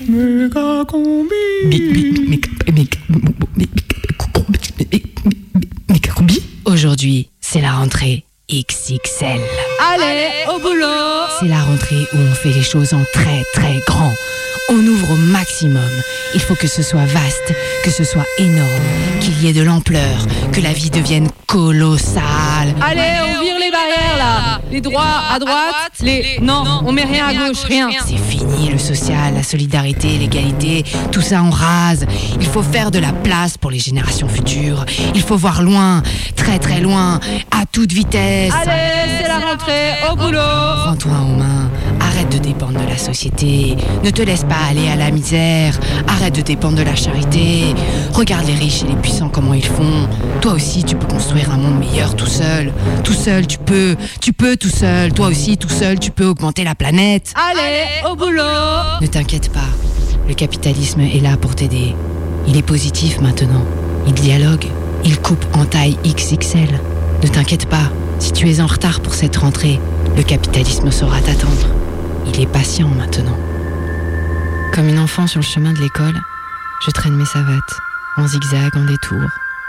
[0.00, 1.34] Méga combi.
[6.66, 9.40] Aujourd'hui, c'est la rentrée XXL.
[9.80, 10.86] Allez, au boulot
[11.40, 14.12] C'est la rentrée où on fait les choses en très très grand.
[14.78, 15.88] On ouvre au maximum.
[16.34, 18.68] Il faut que ce soit vaste, que ce soit énorme,
[19.20, 22.74] qu'il y ait de l'ampleur, que la vie devienne colossale.
[22.82, 26.38] Allez, on vire les barrières là Les droits à droite, les...
[26.42, 31.22] Non, on met rien à gauche, rien C'est fini le social, la solidarité, l'égalité, tout
[31.22, 32.04] ça on rase.
[32.38, 34.84] Il faut faire de la place pour les générations futures.
[35.14, 36.02] Il faut voir loin,
[36.36, 37.18] très très loin,
[37.50, 38.52] à toute vitesse.
[38.52, 40.38] Allez, c'est la rentrée, au boulot
[40.84, 41.70] Prends-toi en main,
[42.16, 46.34] arrête de dépendre de la société, ne te laisse pas aller à la misère, arrête
[46.34, 47.74] de dépendre de la charité,
[48.14, 50.08] regarde les riches et les puissants comment ils font.
[50.40, 52.72] Toi aussi tu peux construire un monde meilleur tout seul,
[53.04, 56.64] tout seul tu peux, tu peux tout seul, toi aussi tout seul tu peux augmenter
[56.64, 57.34] la planète.
[57.34, 58.42] Allez, au boulot.
[59.02, 59.68] Ne t'inquiète pas,
[60.26, 61.94] le capitalisme est là pour t'aider.
[62.48, 63.64] Il est positif maintenant,
[64.06, 64.64] il dialogue,
[65.04, 66.80] il coupe en taille XXL.
[67.22, 69.78] Ne t'inquiète pas, si tu es en retard pour cette rentrée,
[70.16, 71.66] le capitalisme saura t'attendre.
[72.26, 73.38] Il est patient maintenant.
[74.72, 76.20] Comme une enfant sur le chemin de l'école,
[76.84, 77.80] je traîne mes savates,
[78.16, 79.22] en zigzag, en détour.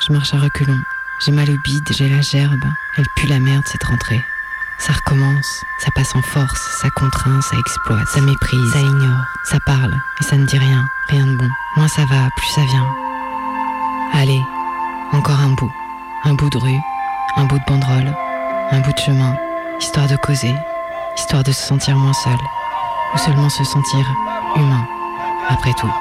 [0.06, 0.82] Je marche à reculons.
[1.26, 2.64] J'ai mal au bide, j'ai la gerbe.
[2.98, 4.22] Elle pue la merde cette rentrée.
[4.80, 9.60] Ça recommence, ça passe en force, ça contraint, ça exploite, ça méprise, ça ignore, ça
[9.66, 11.50] parle, et ça ne dit rien, rien de bon.
[11.78, 12.88] Moins ça va, plus ça vient.
[14.14, 14.42] Allez,
[15.14, 15.72] encore un bout.
[16.24, 16.80] Un bout de rue,
[17.38, 18.14] un bout de banderole,
[18.72, 19.36] un bout de chemin,
[19.80, 20.54] histoire de causer,
[21.18, 22.38] histoire de se sentir moins seul,
[23.14, 24.06] ou seulement se sentir
[24.56, 24.88] humain,
[25.50, 25.92] après tout.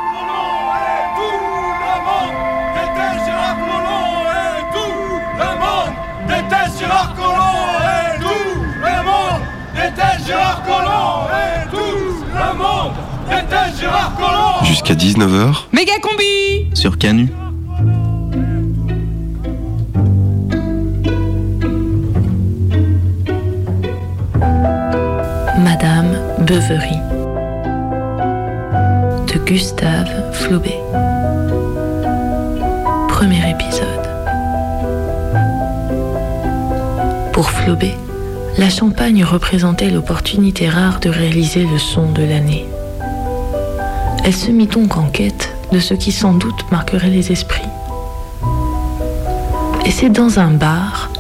[14.65, 17.29] Jusqu'à 19h Méga combi sur Canu.
[26.47, 27.01] Beuverie
[29.27, 30.73] de Gustave Flaubert.
[33.09, 34.07] Premier épisode.
[37.33, 37.99] Pour Flaubert,
[38.59, 42.69] la Champagne représentait l'opportunité rare de réaliser le son de l'année.
[44.25, 47.63] Elle se mit donc en quête de ce qui sans doute marquerait les esprits.
[49.85, 51.11] Et c'est dans un bar,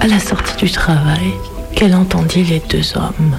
[0.00, 1.30] à la sortie du travail,
[1.76, 3.36] qu'elle entendit les deux hommes.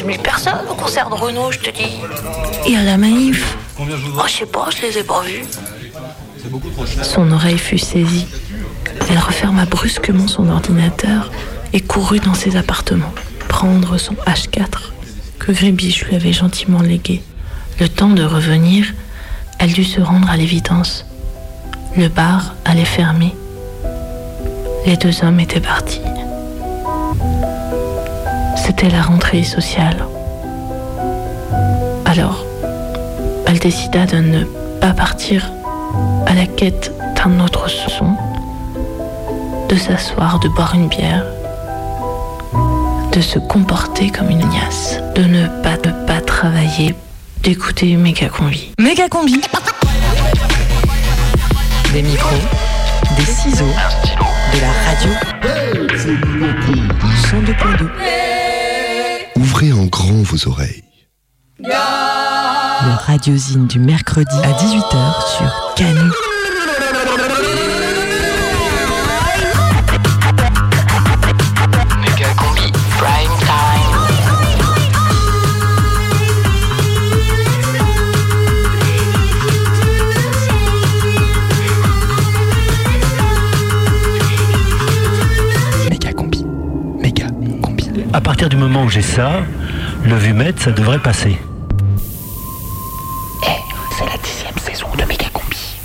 [0.00, 1.98] 15 000 personnes au concert de Renault, je te dis.
[2.66, 3.82] Et à la manif, Oh,
[4.26, 5.44] je sais pas, je les ai pas vus.
[7.02, 8.26] son oreille fut saisie.
[9.10, 11.30] Elle referma brusquement son ordinateur
[11.72, 13.12] et courut dans ses appartements,
[13.48, 14.92] prendre son H4
[15.38, 17.22] que Grébiche lui avait gentiment légué.
[17.78, 18.86] Le temps de revenir,
[19.58, 21.04] elle dut se rendre à l'évidence.
[21.96, 23.34] Le bar allait fermer.
[24.86, 26.00] Les deux hommes étaient partis.
[28.70, 30.06] C'était la rentrée sociale.
[32.04, 32.44] Alors,
[33.48, 34.44] elle décida de ne
[34.80, 35.50] pas partir
[36.28, 38.14] à la quête d'un autre son,
[39.68, 41.24] de s'asseoir, de boire une bière,
[43.10, 46.94] de se comporter comme une ignace, de ne pas, ne pas travailler,
[47.42, 48.70] d'écouter Méga Combi.
[48.78, 49.40] Méga combi
[51.92, 52.36] Des micros,
[53.16, 53.64] des ciseaux,
[54.54, 55.10] de la radio.
[57.32, 58.19] 102.2
[59.62, 60.82] En grand vos oreilles.
[61.58, 66.10] Le radiosine du mercredi à 18h sur Canu.
[88.40, 89.42] Partir du moment où j'ai ça,
[90.02, 91.36] le vumètre, ça devrait passer.
[93.42, 93.48] Eh,
[93.98, 95.76] c'est la dixième saison de Méga combi.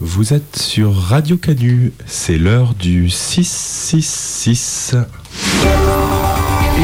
[0.00, 4.96] Vous êtes sur Radio Canu, c'est l'heure du 666.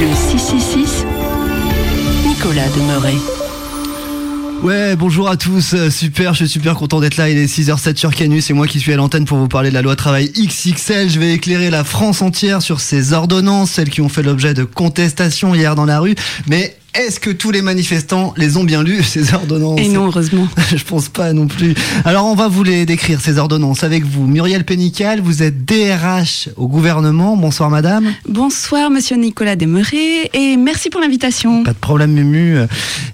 [0.00, 1.04] Le 666,
[2.26, 3.14] Nicolas Demeuret.
[4.62, 7.96] Ouais, bonjour à tous, euh, super, je suis super content d'être là, il est 6h07
[7.96, 10.32] sur Canus, c'est moi qui suis à l'antenne pour vous parler de la loi travail
[10.32, 14.54] XXL, je vais éclairer la France entière sur ces ordonnances, celles qui ont fait l'objet
[14.54, 16.14] de contestations hier dans la rue,
[16.46, 20.46] mais Est-ce que tous les manifestants les ont bien lus, ces ordonnances Et non, heureusement.
[20.76, 21.74] Je pense pas non plus.
[22.04, 24.26] Alors on va vous les décrire, ces ordonnances, avec vous.
[24.26, 27.34] Muriel Pénical, vous êtes DRH au gouvernement.
[27.36, 28.12] Bonsoir madame.
[28.28, 31.64] Bonsoir monsieur Nicolas Desmeuré et merci pour l'invitation.
[31.64, 32.58] Pas de problème Mumu.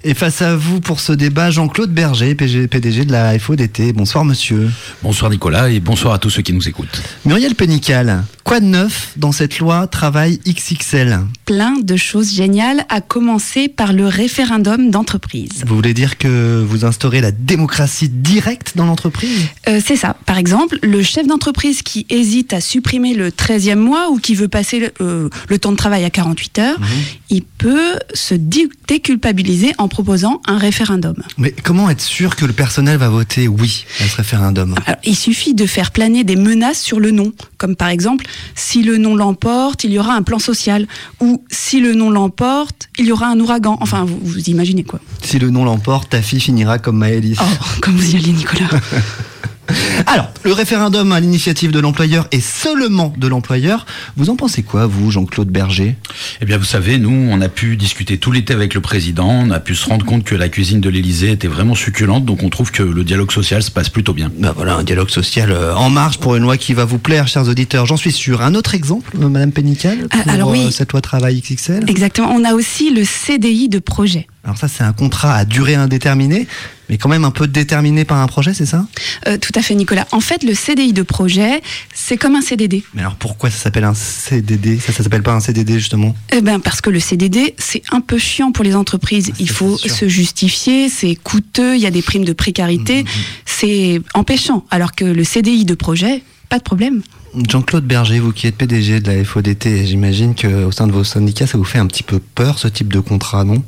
[0.02, 3.92] Et face à vous pour ce débat, Jean-Claude Berger, PDG de la FODT.
[3.94, 4.68] Bonsoir monsieur.
[5.04, 7.00] Bonsoir Nicolas et bonsoir à tous ceux qui nous écoutent.
[7.24, 13.00] Muriel Pénical, quoi de neuf dans cette loi travail XXL Plein de choses géniales, à
[13.00, 15.62] commencer par le référendum d'entreprise.
[15.66, 19.46] Vous voulez dire que vous instaurez la démocratie directe dans l'entreprise?
[19.68, 20.16] Euh, C'est ça.
[20.26, 24.48] Par exemple, le chef d'entreprise qui hésite à supprimer le 13e mois ou qui veut
[24.48, 26.86] passer le, euh, le temps de travail à 48 heures, Mhm.
[27.30, 31.14] il peut se dé- déculpabiliser en proposant un référendum.
[31.38, 34.74] Mais comment être sûr que le personnel va voter oui à ce référendum?
[34.86, 38.82] Alors, il suffit de faire planer des menaces sur le non, comme par exemple, si
[38.82, 40.86] le non l'emporte, il y aura un plan social,
[41.20, 43.57] ou si le non l'emporte, il y aura un ouragan.
[43.66, 45.00] Enfin, vous, vous imaginez quoi.
[45.22, 47.38] Si le nom l'emporte, ta fille finira comme Maëlys.
[47.40, 48.68] Oh, comme vous y allez, Nicolas.
[50.06, 53.84] Alors, le référendum à l'initiative de l'employeur et seulement de l'employeur,
[54.16, 55.96] vous en pensez quoi, vous, Jean-Claude Berger?
[56.40, 59.50] Eh bien, vous savez, nous, on a pu discuter tout l'été avec le président, on
[59.50, 62.48] a pu se rendre compte que la cuisine de l'Élysée était vraiment succulente, donc on
[62.48, 64.30] trouve que le dialogue social se passe plutôt bien.
[64.38, 67.28] Ben voilà, un dialogue social euh, en marche pour une loi qui va vous plaire,
[67.28, 68.40] chers auditeurs, j'en suis sûr.
[68.42, 70.64] Un autre exemple, euh, Madame Pénical, Ah, pour alors oui.
[70.66, 72.30] euh, cette loi travail XXL Exactement.
[72.32, 74.26] On a aussi le CDI de projet.
[74.44, 76.46] Alors ça, c'est un contrat à durée indéterminée,
[76.88, 78.86] mais quand même un peu déterminé par un projet, c'est ça?
[79.26, 80.06] Euh, tout à fait, Nicolas.
[80.12, 81.60] En fait, le CDI de projet,
[81.94, 82.82] c'est comme un CDD.
[82.94, 86.14] Mais alors pourquoi ça s'appelle un CDD Ça, ça s'appelle pas un CDD, justement?
[86.32, 89.30] Eh ben, parce que le CDD, c'est un peu chiant pour les entreprises.
[89.32, 93.04] Ah, Il faut se justifier, c'est coûteux, il y a des primes de précarité,
[93.44, 94.64] c'est empêchant.
[94.70, 97.02] Alors que le CDI de projet, pas de problème.
[97.46, 101.46] Jean-Claude Berger, vous qui êtes PDG de la FODT, j'imagine qu'au sein de vos syndicats,
[101.46, 103.62] ça vous fait un petit peu peur, ce type de contrat, non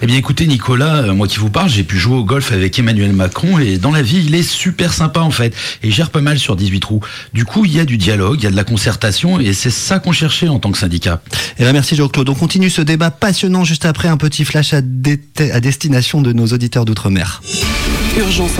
[0.00, 2.78] Eh bien, écoutez, Nicolas, euh, moi qui vous parle, j'ai pu jouer au golf avec
[2.78, 6.08] Emmanuel Macron, et dans la vie, il est super sympa, en fait, et il gère
[6.08, 7.00] pas mal sur 18 trous.
[7.34, 9.70] Du coup, il y a du dialogue, il y a de la concertation, et c'est
[9.70, 11.20] ça qu'on cherchait en tant que syndicat.
[11.58, 12.30] Eh bien, merci Jean-Claude.
[12.30, 15.20] On continue ce débat passionnant juste après un petit flash à, dé-
[15.52, 17.42] à destination de nos auditeurs d'outre-mer.
[18.18, 18.52] Urgence.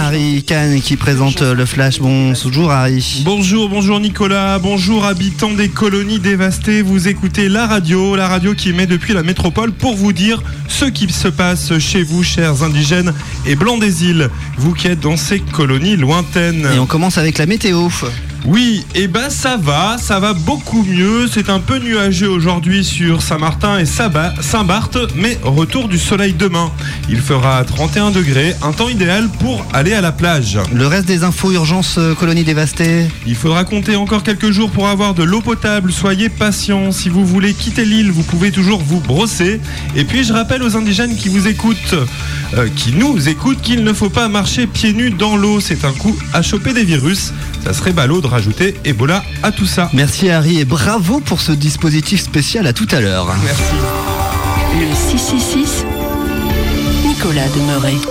[0.00, 2.00] Harry Kahn qui présente le flash.
[2.00, 3.22] Bonjour Harry.
[3.22, 6.80] Bonjour, bonjour Nicolas, bonjour habitants des colonies dévastées.
[6.80, 10.86] Vous écoutez la radio, la radio qui émet depuis la métropole pour vous dire ce
[10.86, 13.12] qui se passe chez vous, chers indigènes
[13.46, 16.66] et blancs des îles, vous qui êtes dans ces colonies lointaines.
[16.74, 17.88] Et on commence avec la météo.
[18.46, 21.28] Oui, et ben ça va, ça va beaucoup mieux.
[21.32, 26.70] C'est un peu nuageux aujourd'hui sur Saint-Martin et Saint-Barth, mais retour du soleil demain.
[27.08, 30.58] Il fera 31 degrés, un temps idéal pour aller à la plage.
[30.72, 33.06] Le reste des infos urgence euh, colonies dévastées.
[33.26, 35.92] Il faudra compter encore quelques jours pour avoir de l'eau potable.
[35.92, 36.92] Soyez patients.
[36.92, 39.60] Si vous voulez quitter l'île, vous pouvez toujours vous brosser.
[39.94, 41.94] Et puis, je rappelle aux indigènes qui vous écoutent,
[42.54, 45.60] euh, qui nous écoutent, qu'il ne faut pas marcher pieds nus dans l'eau.
[45.60, 47.32] C'est un coup à choper des virus.
[47.64, 49.90] Ça serait ballot de rajouter Ebola à tout ça.
[49.92, 52.66] Merci Harry et bravo pour ce dispositif spécial.
[52.66, 53.26] À tout à l'heure.
[53.44, 53.74] Merci.
[54.78, 55.79] Le 666,
[57.22, 57.44] Nicolas.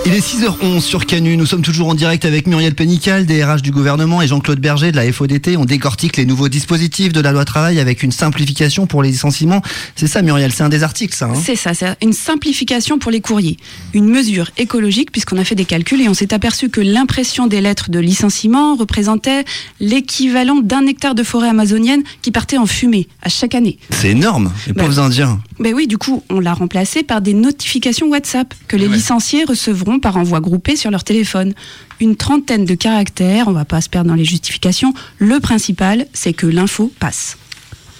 [0.06, 1.36] Il est 6h11 sur Canu.
[1.36, 4.96] Nous sommes toujours en direct avec Muriel Pénical, DRH du gouvernement, et Jean-Claude Berger de
[4.96, 5.56] la FODT.
[5.56, 9.62] On décortique les nouveaux dispositifs de la loi travail avec une simplification pour les licenciements.
[9.96, 11.26] C'est ça, Muriel, c'est un des articles, ça.
[11.26, 13.56] hein C'est ça, c'est une simplification pour les courriers.
[13.94, 17.60] Une mesure écologique puisqu'on a fait des calculs et on s'est aperçu que l'impression des
[17.60, 19.44] lettres de licenciement représentait
[19.80, 23.76] l'équivalent d'un hectare de forêt amazonienne qui partait en fumée à chaque année.
[23.90, 25.40] c'est énorme, les Bah, pauvres Indiens.
[25.58, 29.98] Ben oui, du coup, on l'a remplacé par des notifications WhatsApp que les licenciés recevront
[29.98, 31.54] par envoi groupé sur leur téléphone.
[32.00, 34.92] Une trentaine de caractères, on va pas se perdre dans les justifications.
[35.16, 37.38] Le principal, c'est que l'info passe.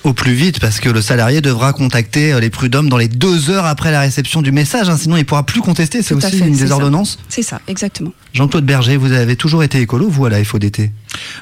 [0.03, 3.51] Au plus vite, parce que le salarié devra contacter euh, les prud'hommes dans les deux
[3.51, 6.03] heures après la réception du message, hein, sinon il pourra plus contester.
[6.03, 7.19] C'est aussi fait, une des ordonnances.
[7.29, 8.13] C'est ça, exactement.
[8.33, 10.91] Jean-Claude Berger, vous avez toujours été écolo, vous, à la FODT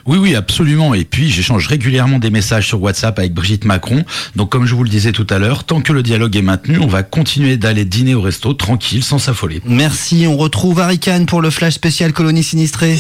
[0.07, 0.93] Oui, oui, absolument.
[0.95, 4.05] Et puis, j'échange régulièrement des messages sur WhatsApp avec Brigitte Macron.
[4.35, 6.79] Donc, comme je vous le disais tout à l'heure, tant que le dialogue est maintenu,
[6.81, 9.63] on va continuer d'aller dîner au resto tranquille, sans s'affoler.
[9.67, 12.99] Merci, on retrouve Harry Kahn pour le flash spécial colonie sinistrée.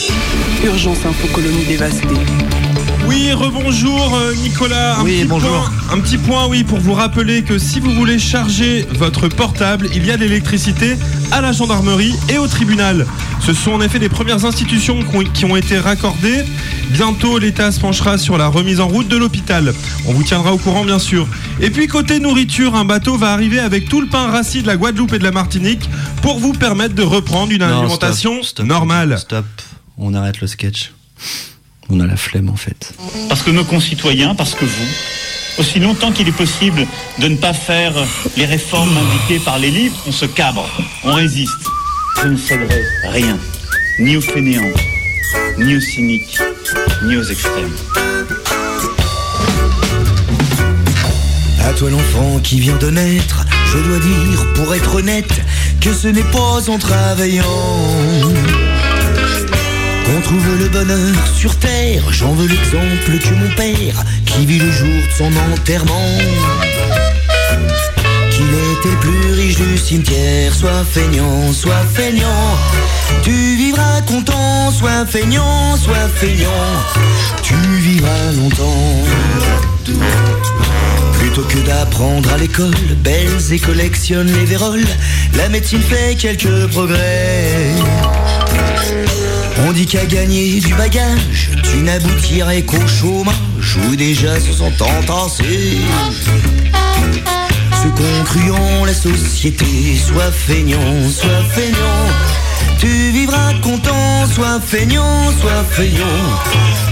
[0.64, 2.06] Urgence info colonie dévastée.
[3.08, 4.98] Oui, rebonjour euh, Nicolas.
[4.98, 5.50] Un Oui, petit bonjour.
[5.50, 9.88] Point, un petit point, oui, pour vous rappeler que si vous voulez charger votre portable,
[9.94, 10.96] il y a de l'électricité
[11.32, 13.06] à la gendarmerie et au tribunal.
[13.40, 16.44] Ce sont en effet les premières institutions qui ont- qui ont été raccordées.
[16.90, 19.74] Bientôt, l'État se penchera sur la remise en route de l'hôpital.
[20.06, 21.26] On vous tiendra au courant, bien sûr.
[21.60, 24.76] Et puis, côté nourriture, un bateau va arriver avec tout le pain rassis de la
[24.76, 25.88] Guadeloupe et de la Martinique
[26.22, 29.18] pour vous permettre de reprendre une Non, alimentation stop, stop, normale.
[29.18, 29.46] Stop,
[29.96, 30.92] on arrête le sketch.
[31.90, 32.94] On a la flemme en fait.
[33.28, 34.88] Parce que nos concitoyens, parce que vous,
[35.58, 36.86] Aussi longtemps qu'il est possible
[37.18, 37.92] de ne pas faire
[38.36, 40.64] les réformes indiquées par les livres, on se cabre,
[41.02, 41.66] on résiste.
[42.22, 43.36] Je ne céderai rien,
[43.98, 44.72] ni aux fainéants,
[45.58, 46.38] ni aux cyniques,
[47.04, 47.74] ni aux extrêmes.
[51.64, 55.42] À toi l'enfant qui vient de naître, je dois dire, pour être honnête,
[55.80, 57.44] que ce n'est pas en travaillant
[60.08, 62.02] qu'on trouve le bonheur sur terre.
[62.10, 66.18] J'en veux l'exemple que mon père, qui vit le jour de son enterrement,
[68.30, 70.54] qu'il était plus riche du cimetière.
[70.54, 72.56] Sois feignant, sois feignant,
[73.22, 74.70] tu vivras content.
[74.70, 76.48] Sois feignant, sois feignant,
[77.42, 79.04] tu vivras longtemps.
[81.18, 84.86] Plutôt que d'apprendre à l'école, belles et collectionne les véroles,
[85.36, 87.74] la médecine fait quelques progrès.
[89.66, 95.78] On dit qu'à gagner du bagage, tu n'aboutirais qu'au chômage ou déjà se sont entassés.
[97.82, 102.06] Ceux concluant la société, sois feignant, sois feignant.
[102.78, 106.04] Tu vivras content, sois feignant, sois feignant.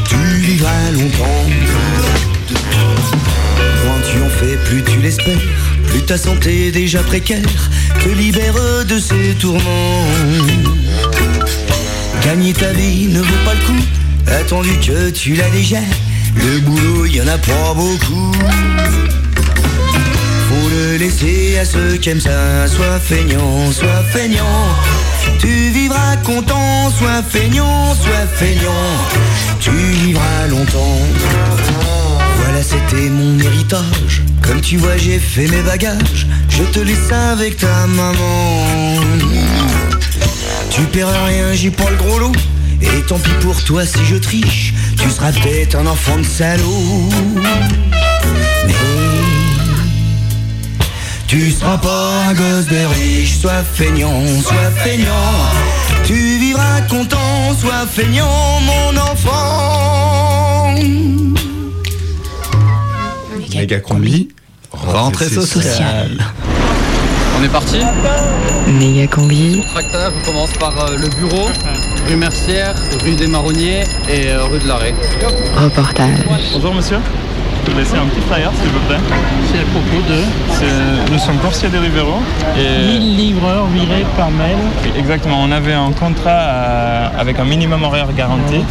[0.08, 1.44] Tu vivras longtemps.
[3.84, 5.38] Moins tu en fais, plus tu l'espères.
[5.86, 7.70] Plus ta santé déjà précaire
[8.02, 10.04] te libère de ses tourments.
[12.26, 13.84] Gagner ta vie ne vaut pas le coup,
[14.26, 15.78] attendu que tu l'as déjà.
[16.34, 18.32] Le boulot, y en a pas beaucoup.
[20.48, 22.66] Faut le laisser à ceux qui aiment ça.
[22.66, 24.74] Sois feignant, sois feignant.
[25.38, 28.88] Tu vivras content, sois feignant, sois feignant.
[29.60, 30.98] Tu vivras longtemps.
[32.42, 34.24] Voilà, c'était mon héritage.
[34.42, 36.26] Comme tu vois, j'ai fait mes bagages.
[36.48, 38.85] Je te laisse avec ta maman.
[40.70, 42.32] Tu paieras rien, j'ai pas le gros lot.
[42.80, 44.74] Et tant pis pour toi si je triche.
[44.98, 47.08] Tu seras peut-être un enfant de salaud.
[48.66, 48.74] Mais
[51.26, 53.38] tu seras pas un gosse de riche.
[53.38, 55.52] Sois feignant, sois feignant.
[56.04, 60.74] Tu vivras content, sois feignant, mon enfant.
[63.54, 64.28] Méga combi,
[64.70, 66.24] rentrée sociale.
[67.38, 67.78] On est parti
[68.66, 69.62] Méga combi.
[69.72, 71.48] Tracteur, on commence par euh, le bureau,
[72.08, 72.74] rue Mercière,
[73.04, 74.94] rue des Marronniers et euh, rue de l'Arrêt.
[75.54, 76.24] Reportage.
[76.54, 76.96] Bonjour monsieur,
[77.66, 79.00] je vais laisser un petit flyer s'il vous plaît.
[79.52, 82.22] C'est à propos de Nous sommes coursiers de Rivero.
[82.58, 84.56] Et 1000 livreurs virés par mail.
[84.96, 88.64] exactement, on avait un contrat euh, avec un minimum horaire garanti.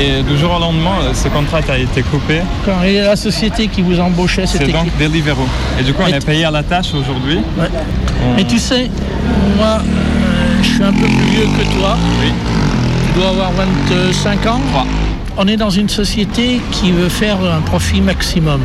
[0.00, 2.40] Et du jour au lendemain, euh, ce contrat a été coupé.
[2.64, 5.46] Quand et la société qui vous embauchait, C'est c'était donc qui Deliveroo.
[5.80, 7.38] Et du coup, on Et est payé à la tâche aujourd'hui.
[7.58, 7.66] Ouais.
[8.24, 8.88] On- Mais tu sais,
[9.56, 11.96] moi, euh, je suis un peu plus vieux que toi.
[12.20, 12.32] Oui.
[13.12, 14.60] Tu dois avoir 25 ans.
[15.36, 18.60] On est dans une société qui veut faire un profit maximum.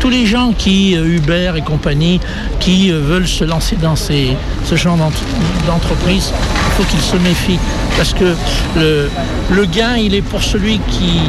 [0.00, 2.18] Tous les gens qui, euh, Uber et compagnie,
[2.60, 5.12] qui veulent se lancer dans ces, ce genre d'ent-
[5.66, 6.32] d'entreprise,
[6.76, 7.58] faut qu'ils se méfient.
[7.96, 8.34] Parce que
[8.76, 9.10] le,
[9.50, 11.20] le gain, il est pour celui qui,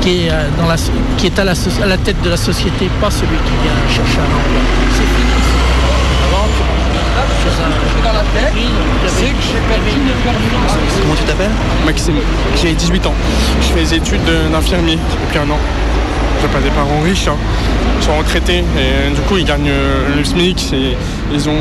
[0.00, 0.76] qui est, euh, dans la,
[1.18, 4.18] qui est à, la, à la tête de la société, pas celui qui vient chercher
[4.20, 4.62] un emploi.
[4.92, 5.32] C'est fini.
[6.28, 8.52] Avant, tu dans la tête,
[9.08, 9.90] c'est que j'ai perdu
[11.02, 11.50] Comment tu t'appelles?
[11.84, 12.14] Maxime,
[12.60, 13.14] j'ai 18 ans.
[13.60, 14.20] Je fais les études
[14.52, 15.58] d'infirmier depuis un an.
[16.42, 17.36] J'ai pas des parents riches, hein.
[17.98, 20.72] ils sont retraités et du coup ils gagnent euh, le SMIC.
[21.32, 21.52] ils ont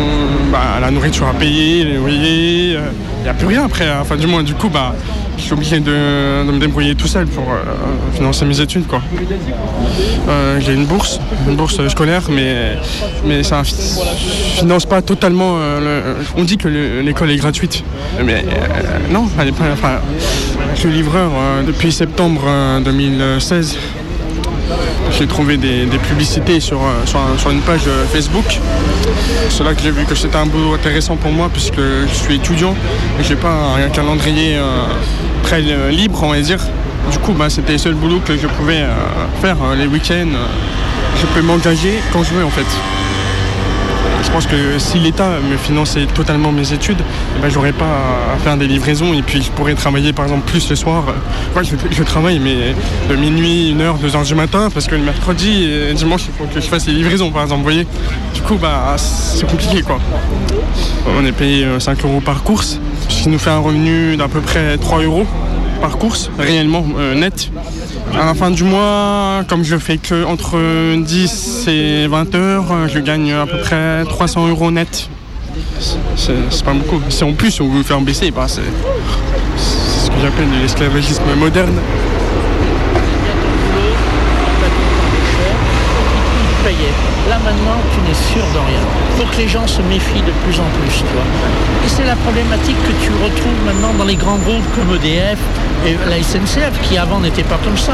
[0.51, 2.72] bah, la nourriture à payer, les loyers.
[3.20, 3.88] Il n'y a plus rien après.
[3.88, 4.00] hein.
[4.01, 4.94] Enfin du moins du coup bah,
[5.38, 7.58] je suis obligé de, de me débrouiller tout seul pour euh,
[8.15, 8.84] financer mes études.
[10.29, 12.77] Euh, j'ai une bourse, une bourse scolaire, mais,
[13.25, 13.63] mais ça ne
[14.60, 15.55] finance pas totalement.
[15.58, 15.79] euh,
[16.20, 17.84] le- on dit que le- l'école est gratuite,
[18.24, 20.01] mais euh, non, elle pas.
[20.75, 23.77] Je suis livreur euh, depuis septembre euh, 2016.
[25.17, 28.60] J'ai trouvé des, publicités sur, euh, sur, un- sur une page euh, Facebook.
[29.50, 32.36] C'est là que j'ai vu que c'était un boulot intéressant pour moi puisque je suis
[32.36, 32.75] étudiant
[33.19, 34.84] et j'ai pas un calendrier euh,
[35.43, 36.60] très libre, on va dire.
[37.12, 38.84] Du coup, bah, c'était le seul boulot que je pouvais
[39.41, 40.34] faire les week-ends.
[41.22, 42.65] je peux m'engager quand je veux en fait.
[44.25, 46.98] Je pense que si l'État me finançait totalement mes études,
[47.38, 47.86] eh ben, j'aurais pas
[48.34, 51.05] à faire des livraisons et puis je pourrais travailler par exemple plus le soir.
[51.53, 52.74] Moi, je, travaille mais
[53.10, 56.60] de minuit, 1h, 2h du matin parce que le mercredi et dimanche, il faut que
[56.60, 57.88] je fasse les livraisons par exemple, vous voyez.
[58.34, 60.00] Du coup, bah, c'est compliqué quoi.
[61.17, 64.27] On est payé euh, 5 euros par course, ce qui nous fait un revenu d'à
[64.27, 65.25] peu près 3 euros
[65.82, 67.51] par course, réellement euh, net.
[68.19, 70.57] À la fin du mois, comme je fais que entre
[70.95, 75.10] 10 et 20 heures, je gagne à peu près 300 euros net.
[76.15, 77.01] C'est pas beaucoup.
[77.10, 78.62] Si en plus on veut faire baisser, bah, c'est
[79.57, 81.75] ce que j'appelle l'esclavagisme moderne.
[86.65, 86.93] payait.
[87.29, 88.81] Là maintenant, tu n'es sûr de rien.
[89.11, 91.03] Il faut que les gens se méfient de plus en plus.
[91.85, 95.37] Et c'est la problématique que tu retrouves maintenant dans les grands groupes comme EDF
[95.85, 97.93] et la SNCF, qui avant n'était pas comme ça.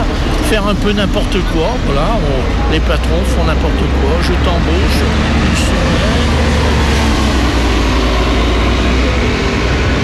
[0.49, 2.17] Faire un peu n'importe quoi, voilà,
[2.71, 4.99] les patrons font n'importe quoi, je t'embauche,
[5.51, 6.31] une semaine,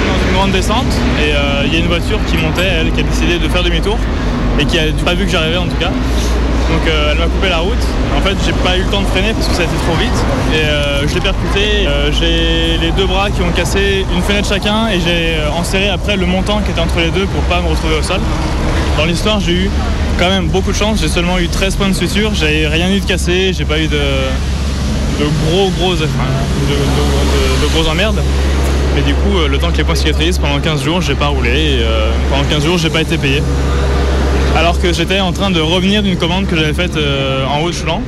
[0.08, 3.00] dans une grande descente et euh, il y a une voiture qui montait, elle, qui
[3.00, 3.98] a décidé de faire demi-tour
[4.60, 5.92] et qui a pas vu que j'arrivais en tout cas.
[6.70, 7.84] Donc euh, elle m'a coupé la route.
[8.18, 9.96] En fait, j'ai pas eu le temps de freiner parce que ça a été trop
[9.96, 10.12] vite
[10.54, 11.88] et euh, je l'ai percuté.
[11.88, 16.18] Euh, j'ai les deux bras qui ont cassé une fenêtre chacun et j'ai enserré après
[16.18, 18.20] le montant qui était entre les deux pour pas me retrouver au sol.
[18.98, 19.70] Dans l'histoire, j'ai eu
[20.20, 21.00] quand même beaucoup de chance.
[21.00, 22.34] J'ai seulement eu 13 points de suture.
[22.34, 23.54] J'ai rien eu de cassé.
[23.54, 24.02] J'ai pas eu de,
[25.50, 26.06] gros gros de,
[27.90, 28.22] emmerdes.
[28.96, 31.52] Mais du coup, le temps que les points cicatrisent, pendant 15 jours, j'ai pas roulé
[31.52, 31.86] et
[32.32, 33.44] pendant 15 jours, j'ai pas été payé.
[34.58, 37.70] Alors que j'étais en train de revenir d'une commande que j'avais faite euh, en haut
[37.70, 38.02] de Choulan.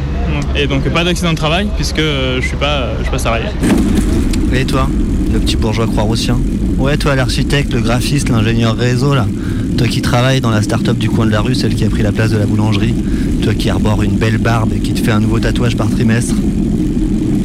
[0.55, 3.45] Et donc pas d'accident de travail puisque euh, je suis pas, je suis pas salarié.
[4.51, 4.89] Et toi,
[5.31, 6.39] le petit bourgeois croix-roussien?
[6.79, 9.27] Ouais, toi, l'architecte, le graphiste, l'ingénieur réseau, là.
[9.77, 12.01] Toi qui travailles dans la start-up du coin de la rue, celle qui a pris
[12.01, 12.95] la place de la boulangerie.
[13.43, 16.33] Toi qui arbore une belle barbe et qui te fait un nouveau tatouage par trimestre.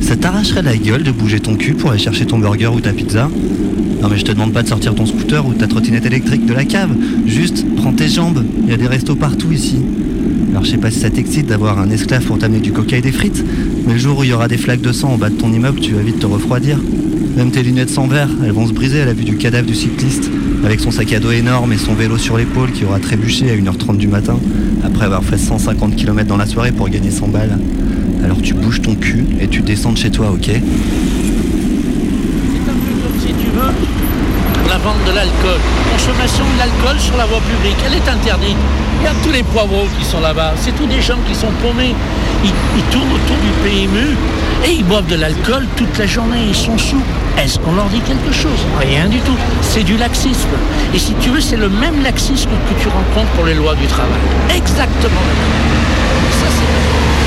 [0.00, 2.92] Ça t'arracherait la gueule de bouger ton cul pour aller chercher ton burger ou ta
[2.94, 3.28] pizza?
[4.04, 6.52] Non mais je te demande pas de sortir ton scooter ou ta trottinette électrique de
[6.52, 6.90] la cave.
[7.24, 8.44] Juste, prends tes jambes.
[8.64, 9.78] Il y a des restos partout ici.
[10.50, 13.00] Alors je sais pas si ça t'excite d'avoir un esclave pour t'amener du coca et
[13.00, 13.42] des frites,
[13.86, 15.50] mais le jour où il y aura des flaques de sang au bas de ton
[15.50, 16.78] immeuble, tu vas vite te refroidir.
[17.34, 19.74] Même tes lunettes sans verre, elles vont se briser à la vue du cadavre du
[19.74, 20.30] cycliste,
[20.66, 23.56] avec son sac à dos énorme et son vélo sur l'épaule qui aura trébuché à
[23.56, 24.38] 1h30 du matin,
[24.84, 27.58] après avoir fait 150 km dans la soirée pour gagner 100 balles.
[28.22, 30.50] Alors tu bouges ton cul et tu descends de chez toi, ok
[33.24, 33.72] si tu veux,
[34.68, 35.60] la vente de l'alcool.
[36.04, 38.58] Consommation de l'alcool sur la voie publique, elle est interdite.
[38.98, 40.52] Regarde tous les poivreaux qui sont là-bas.
[40.60, 41.94] C'est tous des gens qui sont paumés.
[42.44, 44.14] Ils, tournent autour du PMU
[44.66, 46.44] et ils boivent de l'alcool toute la journée.
[46.48, 47.00] Ils sont sous.
[47.38, 48.66] Est-ce qu'on leur dit quelque chose?
[48.78, 49.36] Rien du tout.
[49.62, 50.50] C'est du laxisme.
[50.92, 53.86] Et si tu veux, c'est le même laxisme que tu rencontres pour les lois du
[53.86, 54.20] travail.
[54.54, 57.23] Exactement le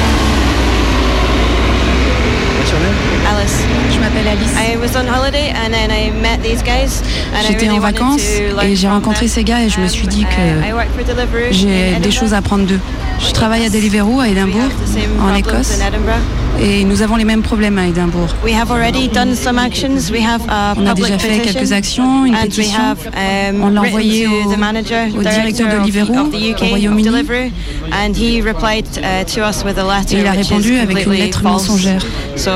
[2.75, 2.93] même.
[3.23, 3.93] Ça, c'est Alice.
[3.93, 4.53] Je m'appelle Alice.
[4.57, 7.01] I was on holiday and then I met these guys.
[7.33, 8.21] and I J'étais en vacances
[8.63, 11.47] et j'ai rencontré ces gars et je me suis dit I que work for Deliveroo
[11.47, 12.79] in j'ai des choses à apprendre d'eux.
[13.19, 16.21] Je travaille à Deliveroo à Édimbourg, en Problems Écosse, in Edinburgh.
[16.59, 18.27] Et nous avons les mêmes problèmes à Édimbourg.
[18.43, 20.09] We have already done some actions.
[20.11, 22.79] We have a On a déjà fait quelques actions, une pétition.
[22.79, 22.97] have,
[23.53, 26.51] um, On l'a envoyée to au- the manager, au directeur de of- Deliveroo, of the
[26.51, 27.03] UK, au Royaume-Uni.
[27.09, 27.51] Deliveroo,
[27.91, 31.13] and he replied uh, to us with a letter Et il a répondu avec une
[31.13, 31.67] lettre false.
[31.67, 32.01] mensongère.
[32.35, 32.51] So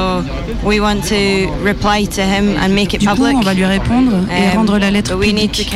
[0.64, 3.36] we want to reply to him and make it Du coup, public.
[3.38, 5.68] on va lui répondre et Um, rendre la lettre publique.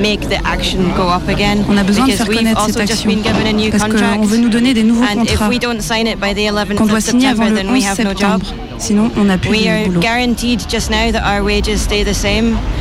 [0.00, 1.64] make the action go up again.
[1.68, 3.10] On a besoin de faire connaître cette action
[3.70, 5.50] parce qu'on veut nous donner des nouveaux contrats
[6.76, 8.46] qu'on doit signer avant le 11 septembre.
[8.78, 9.54] Sinon, on n'a plus de
[9.88, 10.00] boulot.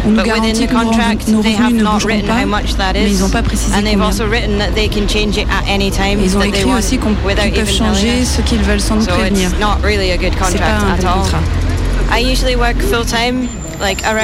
[0.05, 2.45] On nous garantit que nos, they've ne bougeront pas,
[2.93, 4.09] mais ils n'ont pas précisé combien.
[6.23, 9.49] Ils ont écrit aussi qu'on qu'ils peuvent changer ce qu'ils veulent sans nous prévenir.
[10.49, 11.39] C'est pas un bon contrat.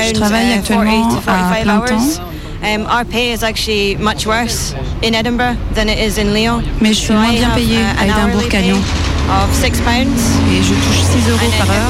[0.08, 2.35] Je travaille actuellement à plein temps
[2.66, 4.74] Um, our pay is actually much worse
[5.04, 6.64] in Edinburgh than it is in Lyon.
[6.82, 8.82] Mais je suis moins bien payée uh, à Édimbourg qu'à Lyon.
[9.30, 10.20] Of 6 pounds.
[10.52, 11.88] Et je touche 6 euros par heure,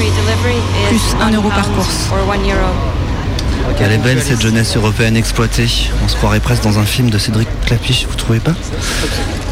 [0.89, 2.09] plus 1 one euro par course.
[3.65, 3.84] Or 1 euro.
[3.84, 5.67] Elle est belle cette jeunesse européenne exploitée.
[6.04, 8.54] On se croirait presque dans un film de Cédric Clapiche, vous trouvez pas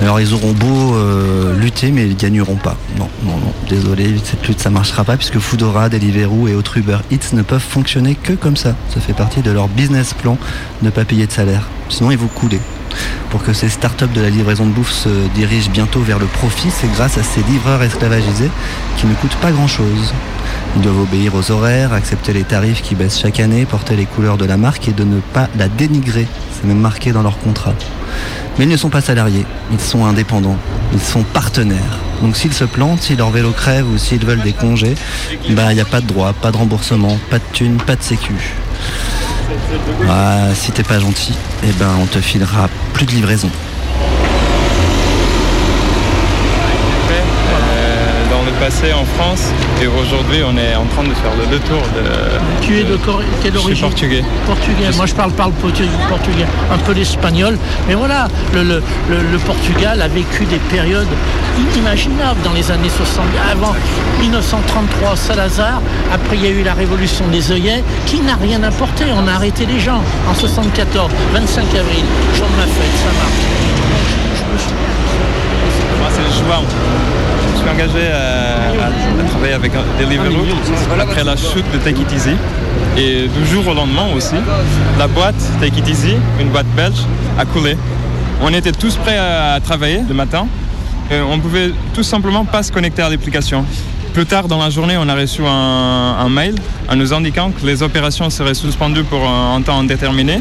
[0.01, 2.77] Alors ils auront beau euh, lutter, mais ils gagneront pas.
[2.97, 3.53] Non, non, non.
[3.69, 7.59] Désolé, cette lutte ça marchera pas puisque Foodora, Deliveroo et autres Uber Eats ne peuvent
[7.59, 8.75] fonctionner que comme ça.
[8.93, 10.37] Ça fait partie de leur business plan
[10.81, 11.67] de pas payer de salaire.
[11.89, 12.59] Sinon ils vont couler.
[13.29, 16.69] Pour que ces startups de la livraison de bouffe se dirigent bientôt vers le profit,
[16.69, 18.51] c'est grâce à ces livreurs esclavagisés
[18.97, 20.13] qui ne coûtent pas grand-chose.
[20.75, 24.37] Ils doivent obéir aux horaires, accepter les tarifs qui baissent chaque année, porter les couleurs
[24.37, 26.27] de la marque et de ne pas la dénigrer.
[26.53, 27.73] C'est même marqué dans leur contrat.
[28.57, 30.57] Mais ils ne sont pas salariés, ils sont indépendants,
[30.93, 31.99] ils sont partenaires.
[32.21, 34.95] Donc s'ils se plantent, si leur vélo crève ou s'ils veulent des congés,
[35.49, 38.03] bah il n'y a pas de droit, pas de remboursement, pas de thunes, pas de
[38.03, 38.33] sécu.
[40.09, 43.49] Ah, si t'es pas gentil, eh ben on te filera plus de livraison.
[47.11, 49.43] Euh, dans le passé en France
[49.81, 52.03] et aujourd'hui on est en train de faire le détour de.
[52.65, 52.97] Tu es de
[53.41, 54.23] quelle Je suis origine portugais.
[54.47, 54.89] Portugais.
[54.95, 57.57] Moi, je parle, parle portu- portugais, un peu l'espagnol.
[57.89, 61.09] Mais voilà, le, le- le- le Portugal a vécu des périodes
[61.59, 63.25] inimaginables dans les années 60.
[63.51, 63.75] Avant
[64.21, 65.81] 1933, Salazar.
[66.13, 69.03] Après, il y a eu la révolution des œillets qui n'a rien apporté.
[69.13, 70.01] On a arrêté les gens.
[70.29, 72.05] En 74, 25 avril,
[72.37, 73.41] jour de ma fête, ça marche.
[75.99, 77.32] Moi c'est le.
[77.63, 80.45] Suis engagé à, à- travailler avec un- Deliveroo
[80.99, 82.31] après la chute de Take It Easy.
[82.97, 84.35] Et du jour au lendemain aussi,
[84.99, 86.99] la boîte Take It Easy, une boîte belge,
[87.39, 87.77] a coulé.
[88.41, 90.45] On était tous prêts à travailler le matin.
[91.11, 93.65] Et on pouvait tout simplement pas se connecter à l'application.
[94.13, 96.55] Plus tard dans la journée, on a reçu un, un mail
[96.89, 100.39] en nous indiquant que les opérations seraient suspendues pour un, un temps indéterminé.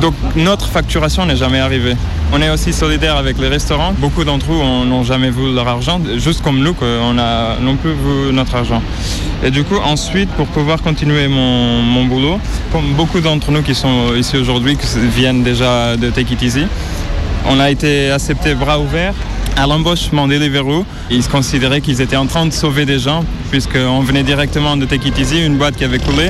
[0.00, 1.96] Donc notre facturation n'est jamais arrivée.
[2.32, 3.92] On est aussi solidaire avec les restaurants.
[3.98, 7.76] Beaucoup d'entre eux on- n'ont jamais vu leur argent, juste comme nous, qu'on a non
[7.76, 8.82] plus vu notre argent.
[9.44, 12.38] Et du coup, ensuite, pour pouvoir continuer mon, mon boulot,
[12.72, 14.86] comme beaucoup d'entre nous qui sont ici aujourd'hui, qui
[15.16, 16.64] viennent déjà de Take It Easy,
[17.48, 19.14] on a été acceptés bras ouverts
[19.56, 20.84] à l'embauchement Deliveroo.
[21.10, 25.08] Ils considéraient qu'ils étaient en train de sauver des gens, puisqu'on venait directement de Take
[25.08, 26.26] It Easy, une boîte qui avait coulé.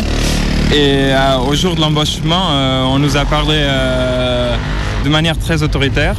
[0.72, 4.54] Et euh, au jour de l'embauchement, euh, on nous a parlé euh,
[5.07, 6.16] de manière très autoritaire,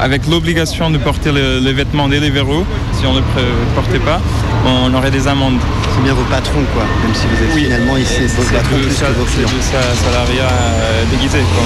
[0.00, 2.64] avec l'obligation de porter le- les vêtements Deliveroo.
[2.98, 3.24] Si on ne le
[3.76, 4.20] portait pas,
[4.66, 5.60] on aurait des amendes.
[5.94, 6.82] C'est bien vos patrons, quoi.
[7.04, 9.48] Même si vous êtes finalement ici, vos C'est patrons plus que vos c'est clients.
[9.56, 11.38] du sa- salariat euh, déguisé.
[11.54, 11.62] quoi.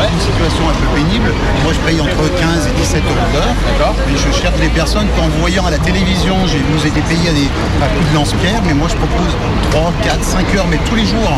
[0.00, 1.30] Une situation un peu pénible.
[1.62, 3.54] Moi, je paye entre 15 et 17 euros l'heure.
[3.68, 3.94] D'accord.
[4.08, 7.32] Et je cherche des personnes qu'en voyant à la télévision, j'ai vous été payé à
[7.32, 7.48] des
[7.82, 9.32] à coups de lance-pierre, mais moi, je propose
[9.70, 11.32] 3, 4, 5 heures, mais tous les jours,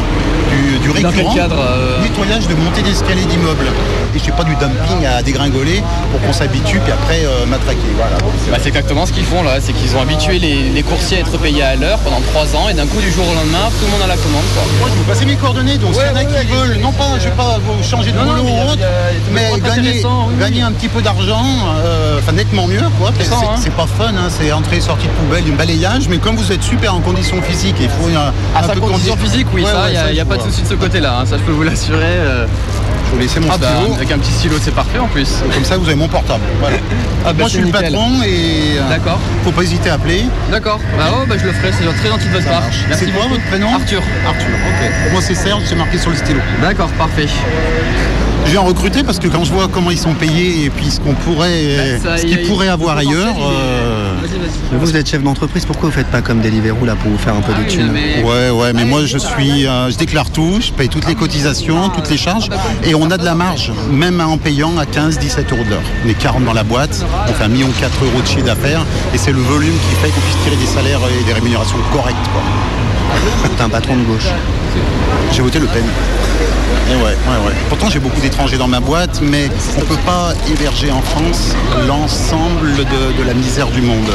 [0.50, 1.34] du, du récurrent.
[1.34, 3.66] cadre, euh Nettoyage de montée d'escalier d'immeubles.
[4.14, 7.90] Et je fais pas du dumping à dégringoler pour qu'on s'habitue, puis après euh, matraquer.
[7.96, 8.16] Voilà.
[8.50, 11.20] Bah, c'est exactement ce qu'ils font là, c'est qu'ils ont habitué les, les coursiers à
[11.20, 13.86] être payés à l'heure pendant 3 ans et d'un coup du jour au lendemain tout
[13.86, 14.62] le monde a la commande quoi.
[14.78, 17.18] Moi, je vous passer mes coordonnées, donc s'il y en a qui veulent, non pas,
[17.18, 18.78] je vais pas vous changer de Non, boulot mais ou autre,
[19.33, 21.44] mais gagner, intéressant, oui, gagner un petit peu d'argent,
[21.85, 23.12] euh, enfin nettement mieux, quoi.
[23.18, 23.72] C'est hein.
[23.76, 26.94] pas fun, hein, c'est entrée, sortie de poubelle, du balayage, mais comme vous êtes super
[26.94, 29.70] en condition physique, il faut un, À un sa peu condition condi- physique, oui, Ouais,
[29.70, 31.52] ça, ouais, il n'y a, pas de souci de ce côté-là, hein, ça je peux
[31.52, 32.02] vous l'assurer.
[32.04, 32.46] euh.
[33.12, 33.94] Je vais laisser mon Ah stylo.
[33.94, 35.28] avec un petit stylo, c'est parfait en plus.
[35.52, 36.42] Comme ça, vous avez mon portable.
[36.59, 36.78] Voilà.
[37.24, 39.20] Ah bah, Moi, je suis le patron et euh, D'accord.
[39.44, 40.24] faut pas hésiter à appeler.
[40.50, 42.62] D'accord, bah, oh, bah je le ferai, c'est très gentil de votre part.
[42.88, 43.72] Merci C'est quoi votre prénom?
[43.72, 44.02] Arthur.
[44.26, 45.12] Arthur, ok.
[45.12, 46.40] Moi, c'est Serge, c'est marqué sur le stylo.
[46.61, 47.28] D'accord, parfait.
[48.46, 50.90] Je viens en recruter parce que quand je vois comment ils sont payés et puis
[50.90, 53.35] ce qu'on pourrait, Bah, ça, ce qu'ils pourraient avoir ailleurs.
[53.40, 54.12] euh,
[54.72, 57.18] Mais Vous, vous êtes chef d'entreprise, pourquoi vous faites pas comme Deliveroo là pour vous
[57.18, 57.90] faire un peu Ah de thunes
[58.24, 61.88] Ouais, ouais, mais moi je suis, euh, je déclare tout, je paye toutes les cotisations,
[61.88, 62.48] toutes les charges,
[62.85, 65.83] et on a de la marge, même en payant à 15-17 euros de l'heure.
[66.04, 69.18] On est 40 dans la boîte, on fait 1,4 million euros de chiffre d'affaires, et
[69.18, 72.16] c'est le volume qui fait qu'on puisse tirer des salaires et des rémunérations correctes.
[72.33, 72.42] Quoi.
[73.42, 74.26] Vous êtes un patron de gauche.
[75.32, 75.84] J'ai voté Le Pen.
[76.90, 77.52] Et ouais, ouais, ouais.
[77.70, 81.54] Pourtant j'ai beaucoup d'étrangers dans ma boîte, mais on ne peut pas héberger en France
[81.88, 84.10] l'ensemble de, de la misère du monde.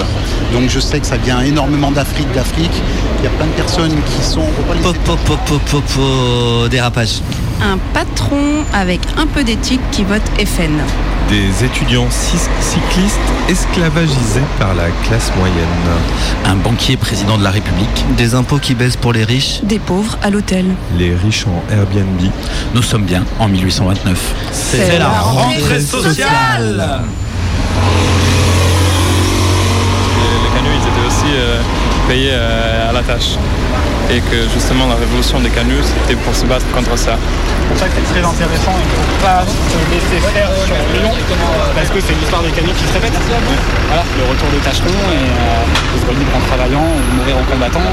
[0.53, 2.83] Donc je sais que ça vient énormément d'Afrique, d'Afrique.
[3.19, 4.45] Il y a plein de personnes qui sont.
[4.83, 7.21] Pop, pop, pop, pop, pop, pop, dérapage.
[7.61, 10.77] Un patron avec un peu d'éthique qui vote FN.
[11.29, 13.19] Des étudiants cy- cyclistes
[13.49, 15.57] esclavagisés par la classe moyenne.
[16.45, 18.05] Un banquier président de la République.
[18.17, 19.59] Des impôts qui baissent pour les riches.
[19.63, 20.65] Des pauvres à l'hôtel.
[20.97, 22.21] Les riches en Airbnb.
[22.73, 24.17] Nous sommes bien en 1829.
[24.53, 27.03] C'est la rentrée sociale.
[30.15, 31.61] Les, les canuts, ils étaient aussi euh,
[32.07, 33.35] payés euh, à la tâche.
[34.11, 37.13] Et que justement, la révolution des canuts, c'était pour se battre contre ça.
[37.13, 38.73] C'est pour ça que c'est très intéressant.
[38.73, 41.13] Il ne faut pas se laisser faire sur Lyon
[41.75, 43.13] parce que c'est l'histoire des canuts qui se répète.
[43.87, 47.85] Voilà, le retour de Tâcheron et euh, vivre libre en travaillant ou mourir en combattant.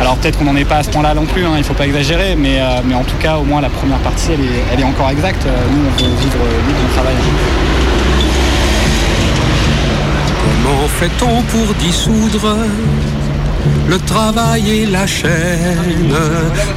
[0.00, 1.74] Alors peut-être qu'on n'en est pas à ce point-là non plus, hein, il ne faut
[1.74, 4.64] pas exagérer, mais, euh, mais en tout cas, au moins la première partie, elle est,
[4.72, 5.44] elle est encore exacte.
[5.44, 7.18] Euh, Nous, on veut vivre libre en travaillant.
[10.64, 12.56] Comment fait-on pour dissoudre
[13.88, 16.14] le travail et la chaîne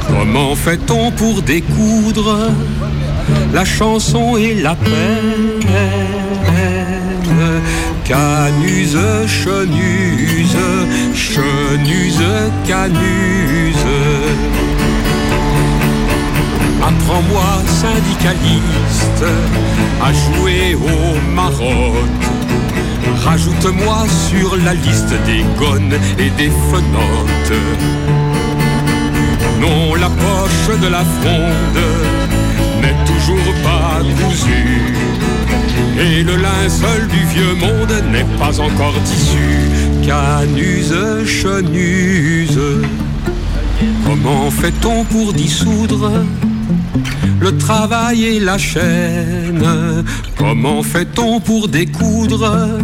[0.08, 2.50] Comment fait-on pour découdre
[3.52, 5.56] la chanson et la peine?
[8.04, 8.96] Canuse,
[9.26, 10.56] chenuse,
[11.12, 12.22] chenuse,
[12.66, 13.86] canuse.
[16.80, 19.24] Apprends-moi, syndicaliste,
[20.00, 22.45] à jouer au marotte.
[23.26, 27.60] Rajoute-moi sur la liste des gonnes et des fenottes.
[29.60, 31.82] Non, la poche de la fronde
[32.80, 34.94] n'est toujours pas cousue.
[35.98, 39.58] Et le linceul du vieux monde n'est pas encore tissu.
[40.06, 42.60] Canuse, chenuse.
[44.06, 46.12] Comment fait-on pour dissoudre
[47.40, 50.04] le travail et la chaîne?
[50.38, 52.78] Comment fait-on pour découdre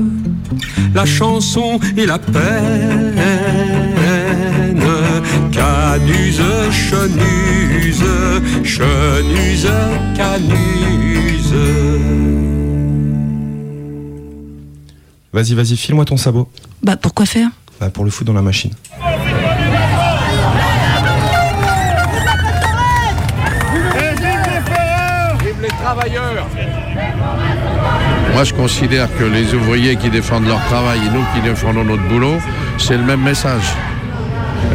[0.94, 3.14] la chanson et la peine
[5.52, 8.04] Canuse, chenuse,
[8.64, 9.70] chenuse,
[10.16, 11.54] canuse
[15.32, 16.48] Vas-y, vas-y, file-moi ton sabot.
[16.82, 17.48] Bah pourquoi faire?
[17.80, 18.70] Bah, pour le foutre dans la machine.
[28.32, 32.02] Moi, je considère que les ouvriers qui défendent leur travail et nous qui défendons notre
[32.08, 32.36] boulot,
[32.78, 33.74] c'est le même message.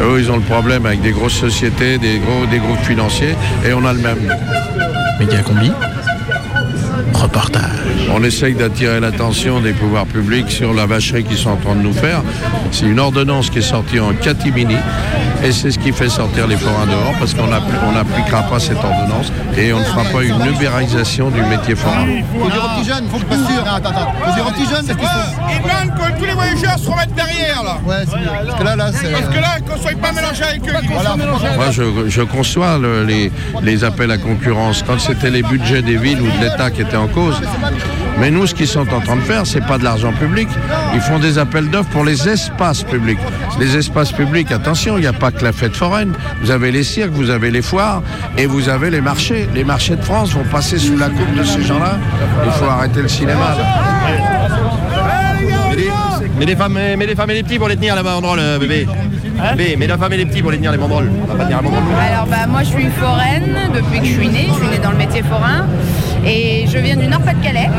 [0.02, 3.94] Eux, ils ont le problème avec des grosses sociétés, des, groupes financiers, et on a
[3.94, 4.20] le même.
[5.20, 5.72] Média combi.
[7.22, 7.64] Reportage.
[8.14, 11.82] On essaye d'attirer l'attention des pouvoirs publics sur la vacherie qu'ils sont en train de
[11.82, 12.22] nous faire.
[12.72, 14.76] C'est une ordonnance qui est sortie en catimini
[15.44, 19.32] et c'est ce qui fait sortir les forains dehors parce qu'on n'appliquera pas cette ordonnance
[19.58, 22.06] et on ne fera pas une ubérisation du métier forain.
[22.40, 23.62] Faut dire aux petits jeunes, faut que je sûr.
[23.66, 24.14] Attends, attends.
[24.24, 27.16] Faut dire aux petits jeunes parce que Ils demandent que tous les voyageurs se remettent
[27.16, 27.78] derrière là.
[27.86, 28.32] Ouais, c'est bien.
[28.46, 29.12] Parce que là, là, c'est.
[29.12, 31.56] Parce que là, qu'on ne soit pas mélangés avec eux.
[31.56, 33.32] Moi, je, je conçois le- les,
[33.64, 36.96] les appels à concurrence quand c'était les budgets des villes ou de l'État qui étaient
[36.98, 37.42] en cause.
[38.20, 40.48] Mais nous, ce qu'ils sont en train de faire, c'est pas de l'argent public.
[40.94, 43.20] Ils font des appels d'offres pour les espaces publics.
[43.60, 46.14] Les espaces publics, attention, il n'y a pas que la fête foraine.
[46.42, 48.02] Vous avez les cirques, vous avez les foires
[48.38, 49.48] et vous avez les marchés.
[49.56, 51.98] Les marchés de France vont passer sous la coupe de ces gens-là.
[52.46, 53.56] Il faut arrêter le cinéma.
[53.58, 53.66] là.
[56.40, 58.60] Mais les femmes, mais les femmes et les petits pour les tenir la banderole, euh,
[58.60, 58.88] bébé.
[59.56, 61.10] Bébé, mais la femme et les petits pour les tenir les banderoles.
[61.24, 61.84] On va pas tenir la banderole.
[62.12, 64.92] Alors bah moi je suis foraine depuis que je suis née, je suis née dans
[64.92, 65.66] le métier forain
[66.28, 67.70] et je viens du Nord-Pas-de-Calais.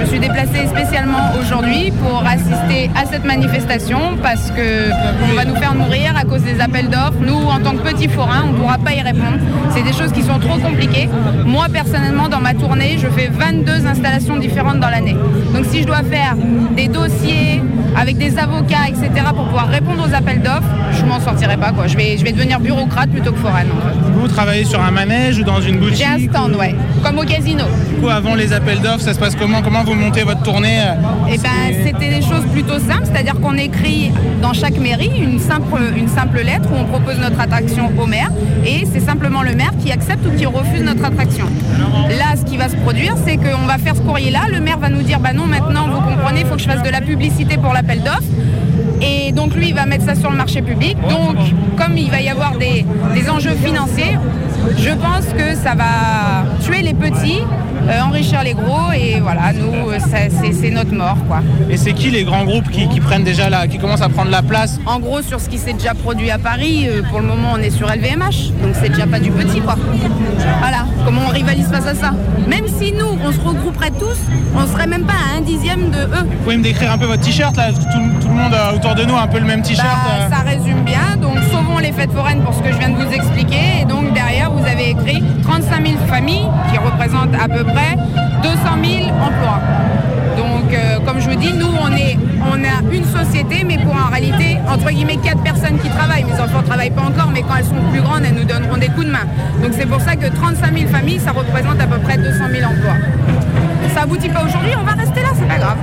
[0.00, 4.90] Je suis déplacée spécialement aujourd'hui pour assister à cette manifestation parce que
[5.30, 7.20] on va nous faire mourir à cause des appels d'offres.
[7.20, 9.38] Nous en tant que petits forains, on ne pourra pas y répondre.
[9.70, 11.08] C'est des choses qui sont trop compliquées.
[11.44, 15.16] Moi personnellement dans ma tournée, je fais 22 installations différentes dans l'année.
[15.54, 16.36] Donc si je dois faire
[16.76, 17.62] des dossiers
[17.96, 19.10] avec des avocats, etc.
[19.34, 21.86] pour pouvoir répondre aux appels d'offres, je m'en sortirai pas quoi.
[21.86, 23.68] Je vais, je vais devenir bureaucrate plutôt que foraine.
[23.76, 24.10] en fait.
[24.12, 27.24] Vous travaillez sur un manège ou dans une boutique J'ai un stand, ouais, comme au
[27.24, 27.64] casino.
[27.90, 30.80] Du coup, avant les appels d'offres, ça se passe comment Comment vous montez votre tournée
[30.80, 31.50] euh, Et ben,
[31.84, 36.40] c'était des choses plutôt simples, c'est-à-dire qu'on écrit dans chaque mairie une simple, une simple
[36.40, 38.30] lettre où on propose notre attraction au maire
[38.64, 41.46] et c'est simplement le maire qui accepte ou qui refuse notre attraction.
[42.08, 44.88] Là, ce qui va se produire, c'est qu'on va faire ce courrier-là, le maire va
[44.88, 47.56] nous dire bah non, maintenant vous comprenez, il faut que je fasse de la publicité
[47.56, 48.22] pour l'appel d'offres.
[49.00, 50.96] Et donc lui, il va mettre ça sur le marché public.
[51.08, 51.36] Donc,
[51.76, 52.84] comme il va y avoir des,
[53.14, 54.18] des enjeux financiers,
[54.78, 57.40] je pense que ça va tuer les petits,
[57.88, 59.98] euh, enrichir les gros, et voilà, nous, euh,
[60.52, 61.40] c'est notre mort, quoi.
[61.70, 64.30] Et c'est qui les grands groupes qui, qui prennent déjà la, qui commencent à prendre
[64.30, 64.78] la place?
[64.84, 67.58] En gros, sur ce qui s'est déjà produit à Paris, euh, pour le moment, on
[67.58, 69.76] est sur LVMH, donc c'est déjà pas du petit, quoi.
[70.60, 72.12] Voilà, comment on rivalise face à ça?
[72.46, 74.18] Même si nous, on se regrouperait tous,
[74.54, 76.26] on serait même pas à un dixième de eux.
[76.26, 77.72] Vous pouvez me décrire un peu votre t-shirt là?
[77.72, 77.80] Tout,
[78.20, 79.86] tout le monde euh, autour de nous un peu le même t-shirt.
[79.86, 80.30] Bah, euh.
[80.30, 81.16] ça résume bien.
[81.20, 83.82] Donc, sauvons les fêtes foraines pour ce que je viens de vous expliquer.
[83.82, 87.96] Et donc, derrière, vous avez écrit 35 000 familles qui représentent à peu près
[88.42, 89.60] 200 000 emplois.
[90.36, 92.16] Donc, euh, comme je vous dis, nous, on, est,
[92.50, 96.24] on a une société, mais pour en réalité, entre guillemets, quatre personnes qui travaillent.
[96.24, 98.76] Mes enfants ne travaillent pas encore, mais quand elles sont plus grandes, elles nous donneront
[98.76, 99.26] des coups de main.
[99.62, 102.70] Donc, c'est pour ça que 35 000 familles, ça représente à peu près 200 000
[102.70, 102.96] emplois.
[103.94, 105.76] Ça aboutit pas aujourd'hui, on va rester là, c'est pas grave.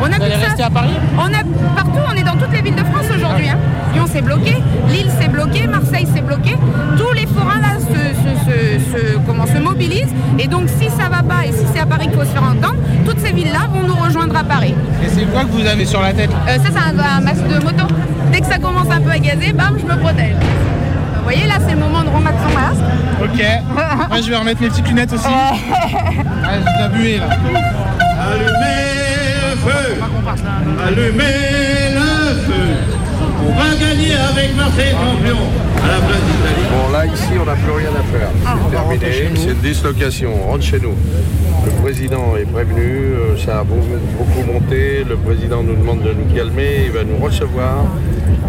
[0.00, 1.42] On a Vous allez rester à Paris On a
[1.76, 3.48] partout, on est dans toutes les villes de France aujourd'hui.
[3.48, 3.58] Hein.
[3.94, 4.56] Lyon s'est bloqué,
[4.88, 6.56] Lille s'est bloqué, Marseille s'est bloqué.
[6.98, 10.12] Tous les forains là se, se- se- se- comment, se mobilisent.
[10.38, 12.42] Et donc si ça va pas et si c'est à Paris qu'il faut se faire
[12.42, 12.74] entendre,
[13.06, 14.74] toutes ces villes-là vont nous rejoindre à Paris.
[15.04, 16.30] Et c'est quoi que vous avez sur la tête?
[16.48, 17.86] Euh, ça c'est un, un masque de moto.
[18.32, 20.34] Dès que ça commence un peu à gazer, bam, je me protège.
[21.24, 22.84] Vous voyez là c'est le moment de remettre son masque.
[23.22, 24.08] Ok.
[24.10, 25.24] Moi je vais remettre mes petites lunettes aussi.
[25.26, 25.52] Ah,
[26.52, 27.28] j'ai de la buée là.
[28.20, 28.92] Allumez
[29.40, 30.02] le feu
[30.86, 32.66] Allumez le feu
[33.46, 35.38] On va gagner avec Marseille champion
[35.82, 36.66] à la place d'Italie.
[36.70, 38.28] Bon, là, ici, on n'a plus rien à faire.
[38.64, 39.34] C'est terminé.
[39.36, 40.30] C'est une dislocation.
[40.46, 40.94] On rentre chez nous.
[41.66, 42.82] Le président est prévenu.
[43.14, 45.04] euh, Ça a beaucoup monté.
[45.06, 46.84] Le président nous demande de nous calmer.
[46.86, 47.84] Il va nous recevoir.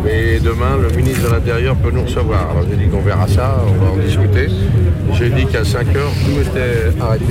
[0.10, 2.52] Et demain, le ministre de l'Intérieur peut nous recevoir.
[2.52, 3.58] Alors, j'ai dit qu'on verra ça.
[3.67, 4.48] On va en discuter.
[5.13, 7.26] J'ai dit qu'à 5 heures, tout était arrêté.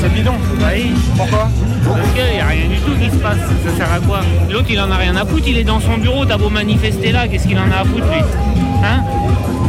[0.00, 0.34] C'est bidon.
[0.58, 0.92] Oui.
[1.16, 1.48] Pourquoi
[1.84, 3.38] Parce qu'il n'y a rien du tout qui se passe.
[3.38, 4.20] Ça sert à quoi
[4.50, 5.44] L'autre, il en a rien à foutre.
[5.46, 6.24] Il est dans son bureau.
[6.24, 7.28] T'as beau manifester là.
[7.28, 8.20] Qu'est-ce qu'il en a à foutre, lui
[8.84, 9.02] Hein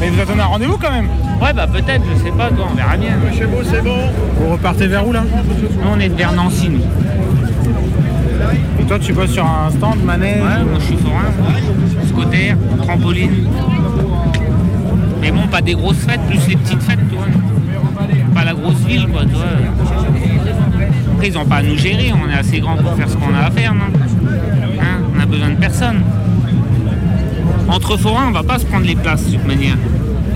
[0.02, 1.08] Mais vous attendez un rendez-vous quand même
[1.42, 2.04] Ouais, bah peut-être.
[2.18, 2.50] Je sais pas.
[2.50, 3.12] Toi, on verra bien.
[3.38, 3.98] Chez vous, c'est bon
[4.40, 5.24] Vous repartez vers où là?
[5.24, 6.82] Nous, on est vers Nancy, nous.
[8.80, 11.32] Et toi tu bosses sur un stand, manège Ouais, moi, je suis forain.
[12.08, 13.48] Scooter, trampoline.
[15.22, 17.26] Mais bon, pas des grosses fêtes, plus les petites fêtes, tu vois.
[18.34, 19.46] Pas la grosse ville, quoi, tu vois.
[21.14, 22.12] Après, ils n'ont pas à nous gérer.
[22.14, 23.86] On est assez grand pour faire ce qu'on a à faire, non
[24.82, 26.02] Hein On a besoin de personne.
[27.68, 29.76] Entre forains, on va pas se prendre les places, de toute manière.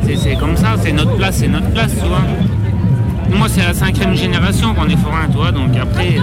[0.04, 2.24] C'est- comme ça, c'est notre place, c'est notre place, tu vois.
[3.38, 5.52] Moi, c'est la cinquième génération qu'on est forain, tu vois.
[5.52, 6.22] Donc après, euh,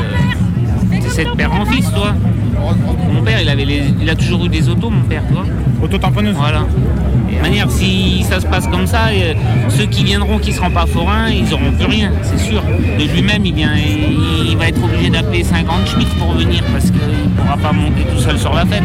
[1.08, 2.14] c'est de père en fils, toi.
[3.12, 5.44] Mon père, il, avait les- il a toujours eu des autos, mon père, tu vois.
[5.82, 6.60] Auto-tamponneuse Voilà.
[7.36, 9.34] De manière, si ça se passe comme ça, euh,
[9.68, 12.62] ceux qui viendront, qui ne seront pas forains, ils n'auront plus rien, c'est sûr.
[12.62, 16.86] De lui-même, il, vient, il, il va être obligé d'appeler 50 Schmitt pour venir parce
[16.86, 18.82] qu'il ne pourra pas monter tout seul sur la fête.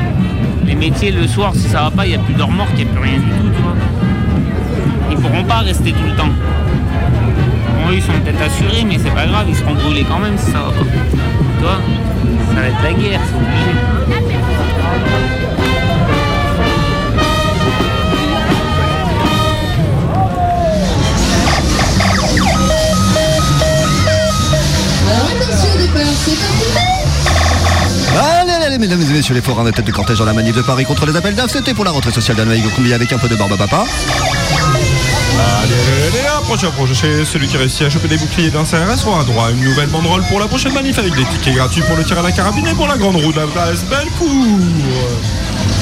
[0.65, 2.83] Les métiers, le soir, si ça va pas, il n'y a plus de remorque, il
[2.85, 3.75] n'y a plus rien du tout, tu vois.
[5.11, 6.29] Ils ne pourront pas rester tout le temps.
[6.29, 10.51] Bon, ils sont peut-être assurés, mais c'est pas grave, ils seront brûlés quand même si
[10.51, 10.85] ça va pas.
[11.61, 13.71] Ça va être la guerre, c'est obligé.
[28.17, 30.61] Allez, allez, mesdames et messieurs, les forains de tête de cortège dans la manif de
[30.63, 33.29] Paris contre les appels d'AF, c'était pour la rentrée sociale d'Anoïgo Combi avec un peu
[33.29, 33.85] de barbe à papa.
[35.33, 38.63] Allez, allez, allez, là, prochain projet, c'est celui qui réussit à choper des boucliers d'un
[38.63, 41.81] CRS aura droit à une nouvelle banderole pour la prochaine manif avec des tickets gratuits
[41.83, 44.59] pour le tir à la carabine et pour la grande roue de la place Bellecour.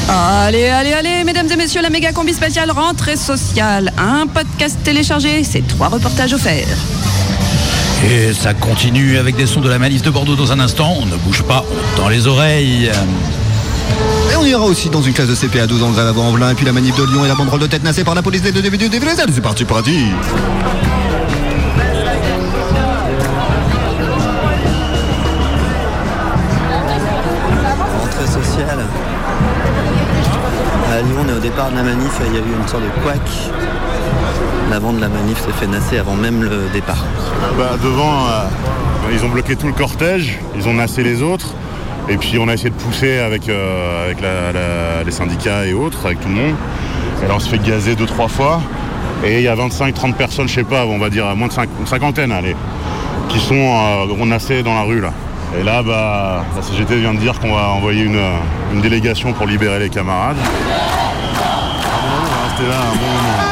[0.09, 3.93] Allez, allez, allez, mesdames et messieurs, la méga combi spéciale rentrée sociale.
[3.97, 6.77] Un podcast téléchargé, c'est trois reportages offerts.
[8.03, 10.95] Et ça continue avec des sons de la manif de Bordeaux dans un instant.
[10.99, 12.89] On ne bouge pas, on tend les oreilles.
[14.41, 16.56] On ira aussi dans une classe de CP à 12 ans, à en velin et
[16.56, 18.54] puis la manif de Lyon et la banderole de tête nassée par la police des
[18.54, 20.06] deux du début C'est parti, parti.
[27.99, 28.80] Rentrée sociale.
[30.89, 32.84] À Lyon, on est au départ de la manif il y a eu une sorte
[32.84, 33.19] de couac.
[34.71, 37.04] L'avant de la manif s'est fait nasser avant même le départ.
[37.58, 41.54] Bah, devant, euh, ils ont bloqué tout le cortège, ils ont nassé les autres.
[42.10, 44.17] Et puis on a essayé de pousser avec, euh, avec
[45.06, 46.56] les syndicats et autres, avec tout le monde.
[47.24, 48.62] Et là on se fait gazer deux, trois fois.
[49.24, 51.54] Et il y a 25-30 personnes, je sais pas, on va dire moins de
[51.86, 52.56] cinquantaine, allez,
[53.28, 55.12] qui sont euh, dans la rue là.
[55.60, 59.80] Et là, bah, la CGT vient de dire qu'on va envoyer une, délégation pour libérer
[59.80, 60.38] les camarades.
[60.38, 60.65] On
[62.36, 63.48] va rester là un bon moment.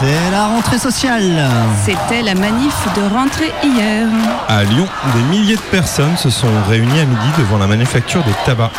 [0.00, 1.48] C'est la rentrée sociale.
[1.84, 4.06] C'était la manif de rentrée hier.
[4.48, 8.32] À Lyon, des milliers de personnes se sont réunies à midi devant la manufacture des
[8.44, 8.72] tabacs.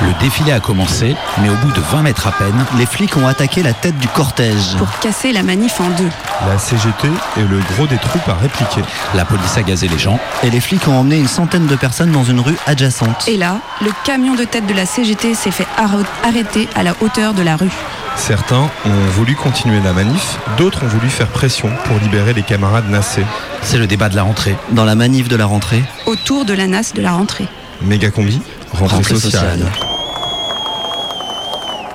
[0.00, 3.26] Le défilé a commencé, mais au bout de 20 mètres à peine, Les flics ont
[3.26, 4.76] attaqué la tête du cortège.
[4.78, 6.10] Pour casser la manif en deux.
[6.48, 8.80] La CGT et le gros des troupes a répliqué.
[9.14, 10.18] la police a gazé les gens.
[10.42, 13.24] Et les flics ont emmené une centaine de personnes dans une rue adjacente.
[13.28, 16.92] Et là, le camion de tête de la CGT s'est fait arr- arrêter à la
[17.00, 17.70] hauteur de la rue.
[18.16, 22.88] Certains ont voulu continuer la manif, d'autres ont voulu faire pression pour libérer les camarades
[22.88, 23.24] nassés.
[23.62, 24.56] C'est le débat de la rentrée.
[24.72, 25.82] Dans la manif de la rentrée.
[26.06, 27.48] Autour de la NAS de la rentrée.
[27.82, 28.40] Méga combi,
[28.72, 29.58] rentrée, Rentrée sociale.
[29.58, 29.72] sociale.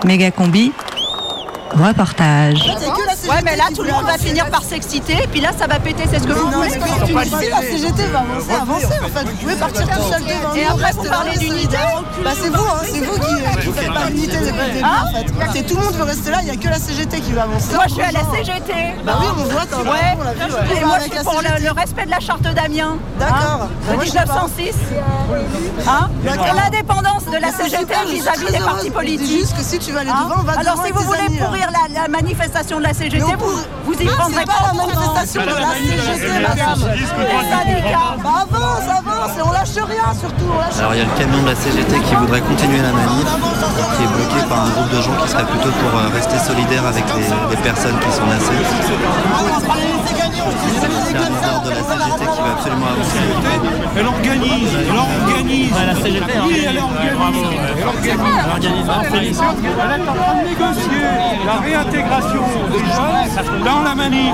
[0.05, 0.71] Méga combi,
[1.73, 2.59] reportage.
[3.27, 5.79] Ouais, mais là, tout le monde va finir par s'exciter, et puis là, ça va
[5.79, 6.69] péter, c'est ce que vous voulez.
[7.49, 9.25] La CGT va avancer, avancer en fait.
[9.25, 10.53] Vous pouvez partir tout seul devant.
[10.55, 11.77] Et après, vous parlez d'unité
[12.23, 15.03] Bah c'est vous, hein, c'est vous qui ne faites pas l'unité depuis le début Hein
[15.03, 15.25] en fait.
[15.53, 17.43] C'est tout le monde veut rester là, il n'y a que la CGT qui va
[17.43, 17.73] avancer.
[17.73, 18.73] Moi, je suis à la CGT.
[19.03, 20.77] Bah oui, on voit, t'as Ouais.
[20.77, 22.97] Et moi, je suis pour le, respect de la charte d'Amiens.
[23.19, 23.37] D'accord.
[23.63, 24.47] Hein, Bah, de moi, je sais pas.
[24.47, 24.75] 1906.
[25.87, 29.27] Hein pour l'indépendance de la CGT vis-à-vis des partis politiques.
[29.39, 31.45] juste que si tu vas aller Hein devant, on va Alors, si vous voulez là.
[31.45, 34.73] pourrir la, la manifestation de la CGT, On vous, pourrait- vous y prendrez pas la
[34.73, 36.79] manifestation de la CGT, madame.
[36.93, 37.07] Les
[37.49, 38.15] syndicats.
[38.23, 41.15] Bah avance, avance, et on lâche rien surtout, on lâche Alors il y a le
[41.17, 43.25] camion de la CGT qui voudrait continuer la manif,
[43.97, 46.85] qui est bloqué par un groupe de gens qui serait plutôt pour euh, rester solidaires
[46.85, 48.61] avec les, les personnes qui sont nassées.
[50.79, 53.25] C'est un leader de la CGT qui va absolument avancer.
[53.97, 55.71] Elle organise, elle organise.
[55.71, 57.59] la CGT, oui, elle organise.
[57.77, 58.87] Elle organise.
[59.11, 61.05] Elle est en train de négocier
[61.45, 62.98] la réintégration des jeunes
[63.65, 64.33] dans la manif.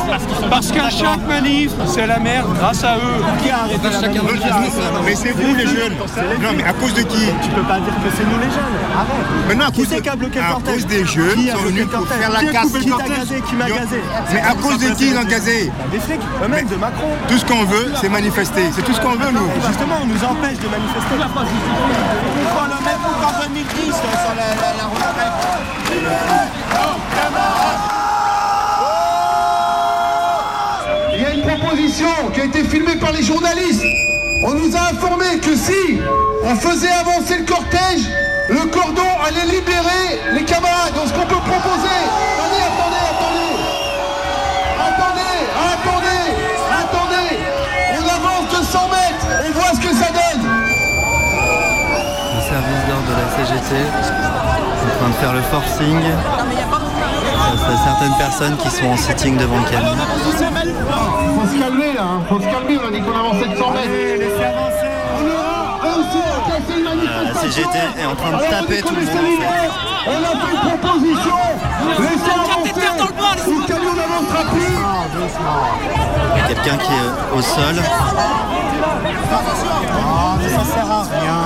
[0.49, 3.23] Parce qu'à chaque manif, c'est la merde grâce à eux.
[3.41, 4.21] Qui a arrêté la manif
[5.06, 5.93] Mais c'est vous les jeunes.
[6.41, 8.75] Non, mais à cause de qui Tu peux pas dire que c'est nous les jeunes.
[8.95, 9.47] Arrête.
[9.47, 11.47] Maintenant, à Qui cause c'est de- qui a bloqué le à cause des jeunes Qui
[11.49, 12.71] sont bloqué venus le pour faire la Qui a casse.
[12.71, 14.01] Qui t'a gazé Qui m'a gazé
[14.34, 17.09] Mais à cause de qui ils ont gazé Des flics, eux-mêmes, de Macron.
[17.28, 18.63] Tout ce qu'on veut, c'est manifester.
[18.76, 19.45] C'est tout ce qu'on veut, nous.
[19.47, 21.16] Et Justement, on nous empêche de manifester.
[21.16, 21.28] On
[22.55, 24.86] prend le même coup qu'en 2010 sur la, la,
[32.34, 33.84] qui a été filmée par les journalistes.
[34.43, 35.99] On nous a informé que si
[36.43, 38.07] on faisait avancer le cortège,
[38.49, 40.93] le cordon allait libérer les camarades.
[40.95, 41.99] Donc ce qu'on peut proposer...
[42.39, 43.55] Attendez, attendez, attendez
[44.88, 45.36] Attendez,
[45.73, 46.23] attendez,
[46.80, 47.30] attendez
[47.91, 50.43] On avance de 100 mètres, on voit ce que ça donne
[52.36, 56.85] Le service d'ordre de la CGT est en train de faire le forcing.
[57.46, 59.96] A certaines personnes qui sont en sitting devant le camion.
[60.24, 62.22] Faut se calmer là, hein.
[62.28, 63.89] faut se calmer, on a dit qu'on avançait de 100 mètres.
[67.06, 69.43] Un CGT est en train de taper tout le monde.
[70.08, 71.38] On a fait une proposition.
[72.00, 72.86] Laissez avancer.
[73.48, 74.76] Le camion n'avancera plus.
[76.34, 77.76] Il y a quelqu'un qui est au sol.
[79.32, 81.39] Ah, mais ça sert à rien.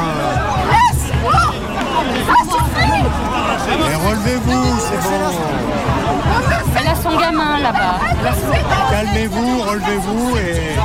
[9.70, 10.76] Relevez-vous et.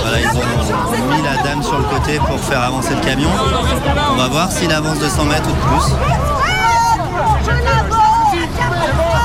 [0.00, 3.28] Voilà, ils ont mis la dame sur le côté pour faire avancer le camion.
[4.12, 5.94] On va voir s'il avance de 100 mètres ou de plus.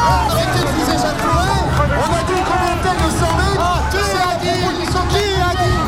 [0.09, 1.61] Arrêtez de vous éjacouler.
[1.80, 3.82] On a dit qu'on était de 100 mètres.
[3.91, 4.61] Qui a dit
[5.09, 5.80] Qui a dit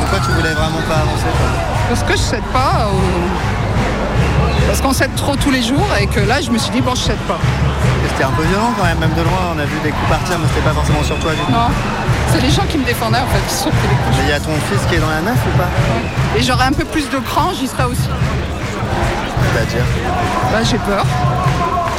[0.00, 1.50] Pourquoi tu voulais vraiment pas avancer toi?
[1.88, 2.88] Parce que je cède pas.
[2.92, 3.51] ou-
[4.66, 6.94] Parce qu'on cède trop tous les jours et que là, je me suis dit, bon,
[6.94, 7.38] je cède pas.
[8.08, 9.52] C'était un peu violent quand même, même de loin.
[9.54, 11.32] On a vu des coups partir, mais c'était pas forcément sur toi.
[11.32, 11.52] du coup.
[11.52, 11.68] Non,
[12.32, 14.16] c'est les gens qui me défendaient en fait qui se sont pris les coups.
[14.18, 15.68] Mais il y a ton fils qui est dans la neuf ou pas
[16.38, 18.08] Et j'aurais un peu plus de cran, j'y serais aussi.
[19.52, 19.84] C'est-à-dire
[20.52, 21.04] Bah, j'ai peur.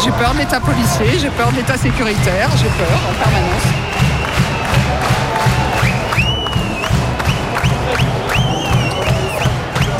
[0.04, 3.68] J'ai peur de l'état policier, j'ai peur de l'état sécuritaire, j'ai peur en permanence.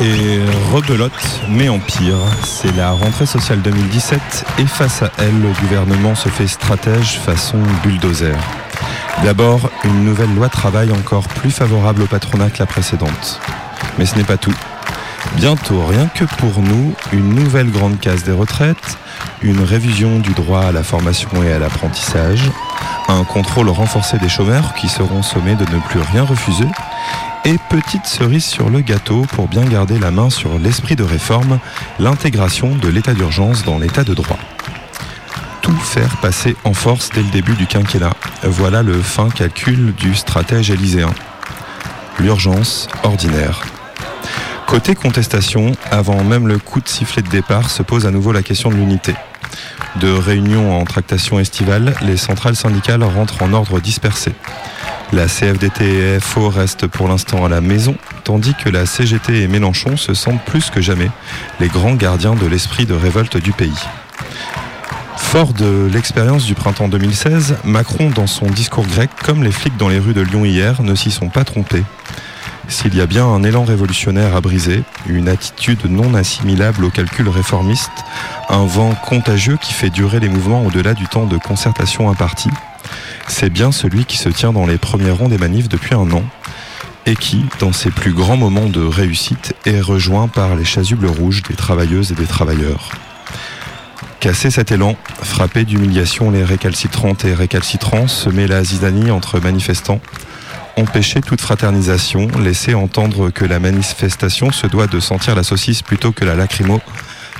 [0.06, 0.38] Et
[0.70, 1.12] rebelote,
[1.48, 4.20] mais en pire, c'est la rentrée sociale 2017
[4.58, 8.36] et face à elle, le gouvernement se fait stratège façon bulldozer.
[9.22, 13.40] D'abord, une nouvelle loi travail encore plus favorable au patronat que la précédente.
[13.98, 14.54] Mais ce n'est pas tout.
[15.36, 18.98] Bientôt, rien que pour nous, une nouvelle grande case des retraites,
[19.40, 22.50] une révision du droit à la formation et à l'apprentissage,
[23.08, 26.68] un contrôle renforcé des chômeurs qui seront sommés de ne plus rien refuser,
[27.44, 31.58] et petite cerise sur le gâteau pour bien garder la main sur l'esprit de réforme,
[31.98, 34.38] l'intégration de l'état d'urgence dans l'état de droit.
[35.60, 38.14] Tout faire passer en force dès le début du quinquennat.
[38.42, 41.12] Voilà le fin calcul du stratège élyséen.
[42.18, 43.62] L'urgence ordinaire.
[44.66, 48.42] Côté contestation, avant même le coup de sifflet de départ, se pose à nouveau la
[48.42, 49.14] question de l'unité.
[49.96, 54.32] De réunion en tractation estivale, les centrales syndicales rentrent en ordre dispersé.
[55.14, 57.94] La CFDT et FO restent pour l'instant à la maison,
[58.24, 61.08] tandis que la CGT et Mélenchon se sentent plus que jamais
[61.60, 63.78] les grands gardiens de l'esprit de révolte du pays.
[65.16, 69.88] Fort de l'expérience du printemps 2016, Macron, dans son discours grec, comme les flics dans
[69.88, 71.84] les rues de Lyon hier, ne s'y sont pas trompés.
[72.66, 77.28] S'il y a bien un élan révolutionnaire à briser, une attitude non assimilable au calcul
[77.28, 77.92] réformiste,
[78.48, 82.50] un vent contagieux qui fait durer les mouvements au-delà du temps de concertation imparti,
[83.28, 86.22] c'est bien celui qui se tient dans les premiers rangs des manifs depuis un an
[87.06, 91.42] et qui, dans ses plus grands moments de réussite, est rejoint par les chasubles rouges
[91.42, 92.90] des travailleuses et des travailleurs.
[94.20, 100.00] Casser cet élan, frapper d'humiliation les récalcitrantes et récalcitrants, semer la zizanie entre manifestants,
[100.78, 106.12] empêcher toute fraternisation, laisser entendre que la manifestation se doit de sentir la saucisse plutôt
[106.12, 106.80] que la lacrymo,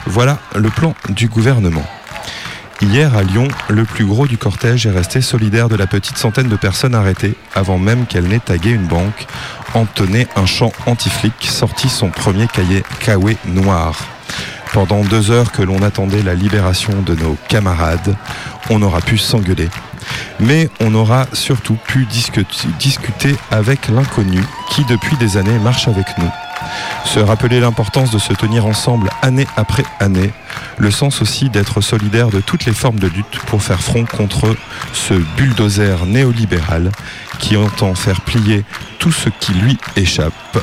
[0.06, 1.86] voilà le plan du gouvernement.
[2.80, 6.48] Hier à Lyon, le plus gros du cortège est resté solidaire de la petite centaine
[6.48, 9.26] de personnes arrêtées avant même qu'elle n'ait tagué une banque,
[9.74, 13.96] entonné un chant anti-flic, sorti son premier cahier Kawe noir.
[14.72, 18.16] Pendant deux heures que l'on attendait la libération de nos camarades,
[18.70, 19.68] on aura pu s'engueuler.
[20.40, 26.06] Mais on aura surtout pu discuter, discuter avec l'inconnu qui depuis des années marche avec
[26.18, 26.30] nous.
[27.04, 30.32] Se rappeler l'importance de se tenir ensemble année après année,
[30.78, 34.56] le sens aussi d'être solidaire de toutes les formes de lutte pour faire front contre
[34.92, 36.90] ce bulldozer néolibéral
[37.38, 38.64] qui entend faire plier
[38.98, 40.58] tout ce qui lui échappe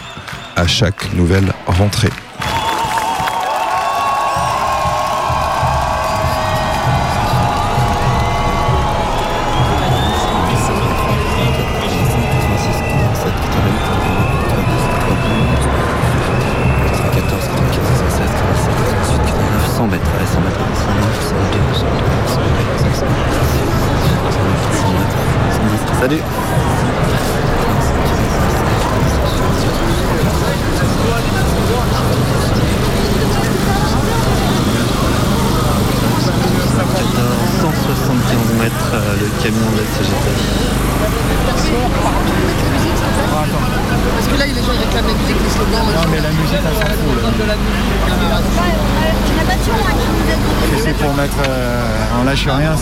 [0.56, 2.10] à chaque nouvelle rentrée.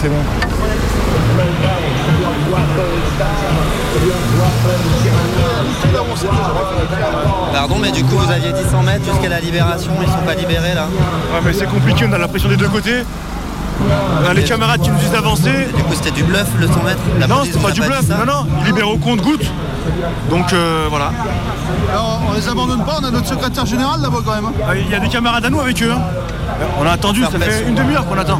[0.02, 0.16] C'est bon.
[7.54, 10.36] Pardon, mais du coup, vous aviez dit 100 mètres jusqu'à la libération, ils sont pas
[10.36, 10.88] libérés là
[11.34, 13.04] Ouais, mais c'est compliqué, on a la pression des deux côtés.
[13.82, 15.52] On a les camarades qui nous disent d'avancer.
[15.76, 18.08] Du coup, c'était du bluff le 100 mètres La Non, c'est pas du bluff.
[18.10, 19.45] Non, non, libèrent au compte-goutte.
[20.30, 21.12] Donc euh, voilà.
[21.92, 24.46] Alors, on les abandonne pas, on a notre secrétaire général là-bas quand même.
[24.46, 24.54] hein.
[24.68, 25.92] Ah, Il y a des camarades à nous avec eux.
[25.92, 26.02] hein.
[26.80, 28.40] On a attendu, ça fait une demi-heure qu'on attend.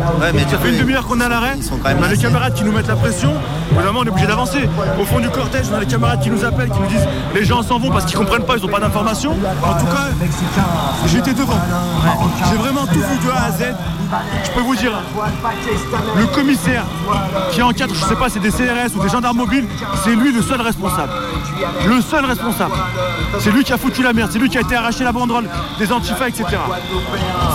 [0.50, 1.56] ça fait une demi-heure qu'on est à l'arrêt.
[2.00, 3.32] On a des camarades qui nous mettent la pression.
[3.72, 4.70] Évidemment, on est obligé d'avancer.
[5.00, 7.46] Au fond du cortège, on a des camarades qui nous appellent, qui nous disent les
[7.46, 9.32] gens s'en vont parce qu'ils comprennent pas, ils n'ont pas d'informations.
[9.64, 10.08] En tout cas,
[11.06, 11.60] j'étais devant.
[12.50, 13.74] J'ai vraiment tout vu de A à Z.
[14.44, 14.92] Je peux vous dire,
[16.18, 16.84] le commissaire
[17.52, 19.68] qui encadre, je sais pas, c'est des CRS ou des gendarmes mobiles,
[20.04, 21.12] c'est lui le seul responsable.
[21.86, 22.76] Le seul responsable.
[23.40, 25.50] C'est lui qui a foutu la merde, c'est lui qui a été arraché la banderole
[25.78, 26.46] des antifas, etc.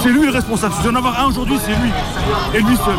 [0.03, 0.75] C'est lui le responsable.
[0.75, 1.93] Si je dois en avoir un aujourd'hui, c'est lui.
[2.55, 2.99] Et lui seul.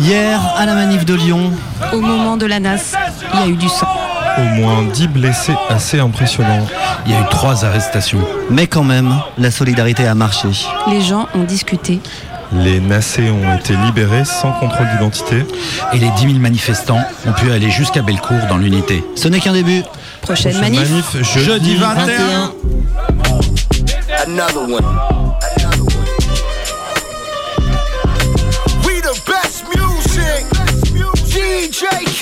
[0.00, 1.52] Hier, à la manif de Lyon,
[1.92, 2.96] Au moment de la NAS,
[3.34, 3.91] il y a eu du sang.
[4.42, 6.66] Au moins 10 blessés assez impressionnants.
[7.06, 8.20] Il y a eu trois arrestations.
[8.50, 10.48] mais quand même, la solidarité a marché.
[10.88, 12.00] Les gens ont discuté.
[12.52, 15.44] Les nacés ont été libérés sans contrôle d'identité.
[15.92, 19.02] Et les 10 000 manifestants ont pu aller jusqu'à Bellecour dans l'unité.
[19.14, 19.82] Ce n'est qu'un début.
[20.20, 20.90] Prochaine Prochaine manif.
[20.90, 22.52] manif, jeudi 21.
[24.26, 24.84] Another one.
[28.84, 30.44] We the best music.
[31.26, 32.21] DJ Khaled.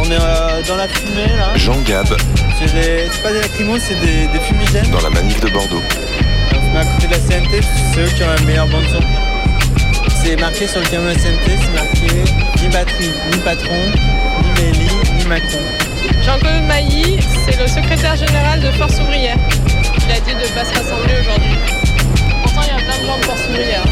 [0.00, 1.52] on est euh, dans la fumée là.
[1.56, 2.06] Jean Gab,
[2.58, 4.90] C'est des- c'est pas des lacrymos, c'est des, des fumigènes.
[4.90, 5.82] dans la manif de Bordeaux.
[6.52, 8.40] On se met à côté de la CNT, parce que c'est eux qui ont la
[8.42, 9.00] meilleure bande son.
[10.22, 12.24] C'est marqué sur le camion SNT, c'est marqué
[12.62, 13.76] ni batterie, ni patron,
[14.42, 15.58] ni Mélie, ni Macron.
[16.24, 19.36] Jean-Claude Mailly, c'est le secrétaire général de Force ouvrière.
[20.06, 21.56] Il a dit de ne pas se rassembler aujourd'hui.
[22.42, 23.84] Pourtant, il y a plein de gens de Force ouvrière.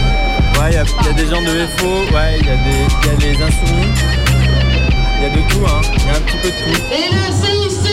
[0.58, 2.56] Ouais, il y, a- il y a des gens de FO, ouais, il y, a
[2.56, 3.92] des- il y a les insoumis.
[5.22, 5.80] Il y a de tout, hein.
[5.94, 6.82] Il y a un petit peu de tout.
[6.90, 7.92] Et le CICE,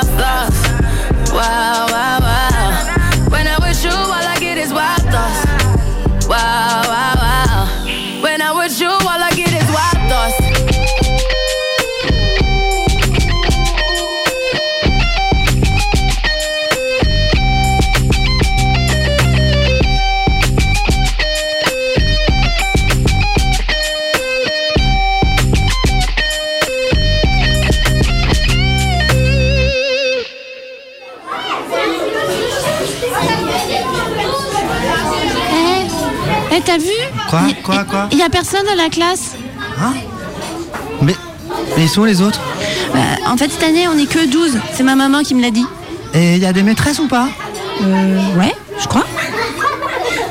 [36.53, 36.89] Eh, t'as vu
[37.29, 39.31] Quoi Quoi Quoi Il y a personne dans la classe.
[41.01, 41.15] Mais,
[41.77, 42.39] mais ils sont où les autres
[42.93, 44.57] Bah, en fait, cette année, on est que 12.
[44.73, 45.65] C'est ma maman qui me l'a dit.
[46.13, 47.27] Et il y a des maîtresses ou pas
[47.81, 49.05] Euh, ouais, je crois.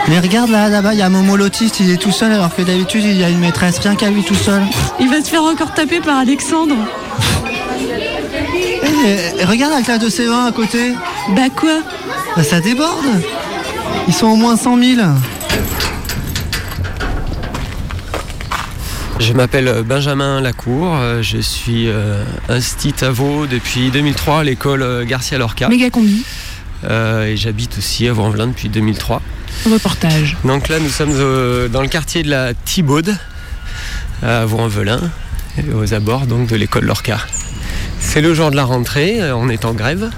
[0.08, 2.62] Mais regarde là, là-bas, il y a Momo l'autiste, il est tout seul alors que
[2.62, 4.62] d'habitude il y a une maîtresse, rien qu'à lui tout seul.
[4.98, 6.74] Il va se faire encore taper par Alexandre.
[9.38, 10.94] Et regarde la classe de C20 à côté.
[11.36, 11.78] Bah quoi
[12.36, 13.04] Bah, ça déborde.
[14.08, 15.00] Ils sont au moins 100 000.
[19.20, 24.44] Je m'appelle euh, Benjamin Lacour, euh, je suis euh, instit à Vaux depuis 2003 à
[24.44, 25.68] l'école euh, Garcia Lorca.
[25.68, 26.24] Méga combi.
[26.84, 29.20] Euh, et j'habite aussi à Vaux-en-Velin depuis 2003.
[29.70, 30.38] Reportage.
[30.42, 31.12] Donc là, nous sommes
[31.68, 33.14] dans le quartier de la Thibaude,
[34.22, 35.00] à Vaux-en-Velin,
[35.74, 37.18] aux abords donc de l'école Lorca.
[37.98, 40.08] C'est le jour de la rentrée, on est en grève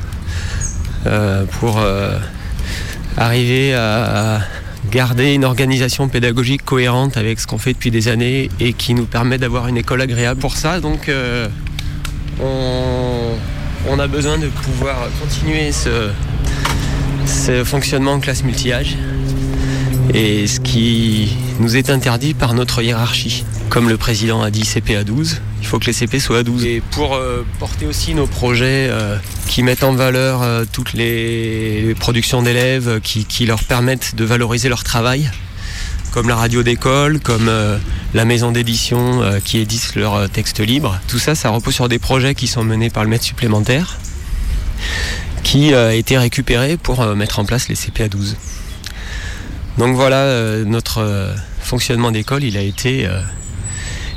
[1.06, 1.80] euh, pour
[3.16, 4.42] arriver à
[4.90, 9.06] garder une organisation pédagogique cohérente avec ce qu'on fait depuis des années et qui nous
[9.06, 10.40] permet d'avoir une école agréable.
[10.40, 11.48] Pour ça, donc, euh,
[12.40, 16.10] on, a besoin de pouvoir continuer ce,
[17.64, 18.96] fonctionnement en classe multi-âge
[20.12, 23.44] et ce qui nous est interdit par notre hiérarchie.
[23.68, 26.42] Comme le président a dit CP à 12, il faut que les CP soient à
[26.42, 26.64] 12.
[26.64, 31.94] Et pour euh, porter aussi nos projets euh, qui mettent en valeur euh, toutes les
[32.00, 35.30] productions d'élèves, qui, qui leur permettent de valoriser leur travail,
[36.10, 37.50] comme la radio d'école, comme
[38.12, 41.00] la maison d'édition qui édite leurs textes libres.
[41.08, 43.98] Tout ça, ça repose sur des projets qui sont menés par le maître supplémentaire,
[45.42, 48.36] qui a été récupéré pour mettre en place les CP à 12.
[49.78, 53.08] Donc voilà, notre fonctionnement d'école, il a été,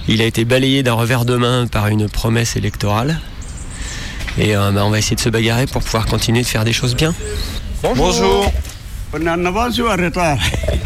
[0.08, 3.20] il a été balayé d'un revers de main par une promesse électorale.
[4.38, 6.74] Et euh, bah, on va essayer de se bagarrer pour pouvoir continuer de faire des
[6.74, 7.14] choses bien.
[7.82, 8.51] Bonjour.
[9.18, 10.38] On est en avance ou en retard?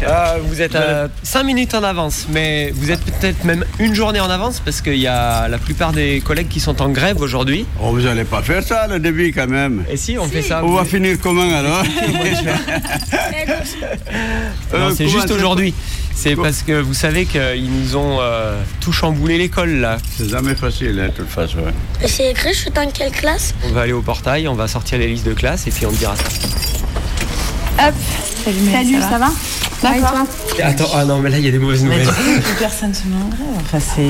[0.04, 4.20] Euh, vous êtes à 5 minutes en avance, mais vous êtes peut-être même une journée
[4.20, 7.66] en avance parce qu'il y a la plupart des collègues qui sont en grève aujourd'hui.
[7.82, 9.84] Oh, vous n'allez pas faire ça le début quand même.
[9.90, 10.64] Et si, on fait ça.
[10.64, 11.82] On va finir comment alors?
[14.72, 15.74] Non, Euh, c'est juste aujourd'hui.
[16.14, 19.96] C'est parce que vous savez qu'ils nous ont euh, tout chamboulé l'école là.
[20.16, 21.58] C'est jamais facile, hein, de toute façon.
[22.06, 23.54] C'est écrit, je suis dans quelle classe?
[23.64, 25.90] On va aller au portail, on va sortir les listes de classe et puis on
[25.90, 26.24] te dira ça.
[27.86, 27.94] Hop.
[28.44, 29.28] Salut, ça, va
[29.82, 30.14] D'accord.
[30.62, 32.06] Attends, ah non, mais là il y a des mauvaises nouvelles.
[32.06, 33.62] plus personne se met en grève.
[33.64, 34.02] Enfin, c'est.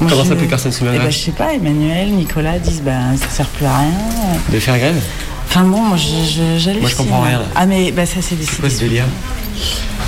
[0.00, 1.52] Moi, Comment je- ça, plus personne se met en Eh grève ben, Je sais pas,
[1.52, 3.90] Emmanuel, Nicolas disent ben ça sert plus à rien.
[4.52, 5.00] De faire grève
[5.54, 6.80] Enfin bon, moi je- je-.
[6.80, 7.44] Moi, je comprends rien, là.
[7.54, 8.58] Ah mais bah, ça c'est décidé.
[8.60, 9.04] Quoi ce délire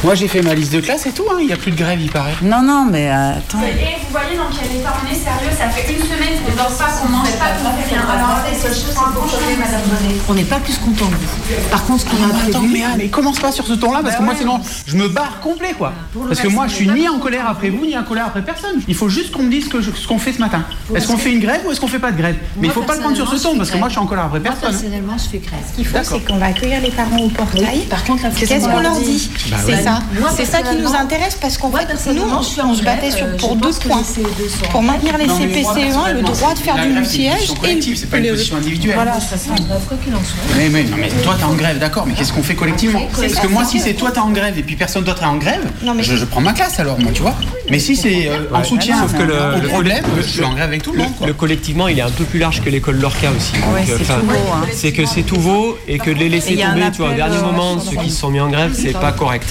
[0.03, 1.36] Moi j'ai fait ma liste de classe et tout, hein.
[1.40, 2.34] il n'y a plus de grève il paraît.
[2.42, 3.59] Non, non, mais euh, attends.
[3.62, 3.70] Et
[4.05, 6.86] vous voyez dans quel état on est sérieux, ça fait une semaine qu'on dort pas,
[7.01, 8.05] qu'on mange pas, qu'on fait rien.
[8.09, 10.14] Alors la seule chose, c'est madame Bonnet.
[10.28, 11.68] On n'est pas plus content que vous.
[11.70, 14.16] Par contre, ce qu'on a Attends, mais, ah, mais commence pas sur ce ton-là parce
[14.16, 15.92] que moi sinon je me barre complet quoi.
[16.28, 18.80] Parce que moi je suis ni en colère après vous ni en colère après personne.
[18.88, 20.62] Il faut juste qu'on me dise que je- ce qu'on fait ce matin.
[20.94, 22.36] Est-ce qu'on fait une grève ou est-ce qu'on fait pas de grève?
[22.59, 24.07] Mais il faut pas le prendre sur ce ton parce que moi je suis en
[24.07, 24.70] colère après personne.
[24.70, 25.28] personnellement, je
[25.70, 27.80] Ce qu'il faut, c'est qu'on va accueillir les parents au portail.
[27.91, 29.82] Par contre, qu'est-ce qu'on leur dit Bah C'est ouais.
[29.82, 29.99] ça.
[30.37, 32.43] C'est ça qui nous intéresse parce qu'en fait, nous, on
[32.74, 34.03] se battait euh, pour deux points.
[34.16, 36.74] les CE2 sont Pour en maintenir les Non, mais moi, CPCE1, le droit de faire
[36.74, 38.95] du grève, c'est une multi-âge collective, c'est pas une le- position individuelle.
[38.95, 40.57] Voilà, Ça sera une grève quoi qu'il en soit.
[40.57, 43.34] Mais, mais, non, mais toi t'es en grève, d'accord, mais qu'est-ce qu'on fait collectivement Parce
[43.34, 45.62] que moi, si c'est toi t'es en grève et puis personne d'autre est en grève,
[45.82, 47.34] Non, mais- je, prends ma classe alors, moi, tu vois.
[47.70, 50.68] Mais si c'est euh, en soutien Sauf que le, au problème, je suis en grève
[50.68, 51.12] avec tout le monde.
[51.26, 53.53] Le collectivement, il est un peu plus large que l'école Lorca aussi.
[53.57, 54.66] Euh, hein.
[54.72, 57.37] C'est que c'est tout beau et que de les laisser tomber, tu vois, au dernier
[57.37, 59.47] euh, moment, ceux qui se sont mis en grève, c'est pas correct.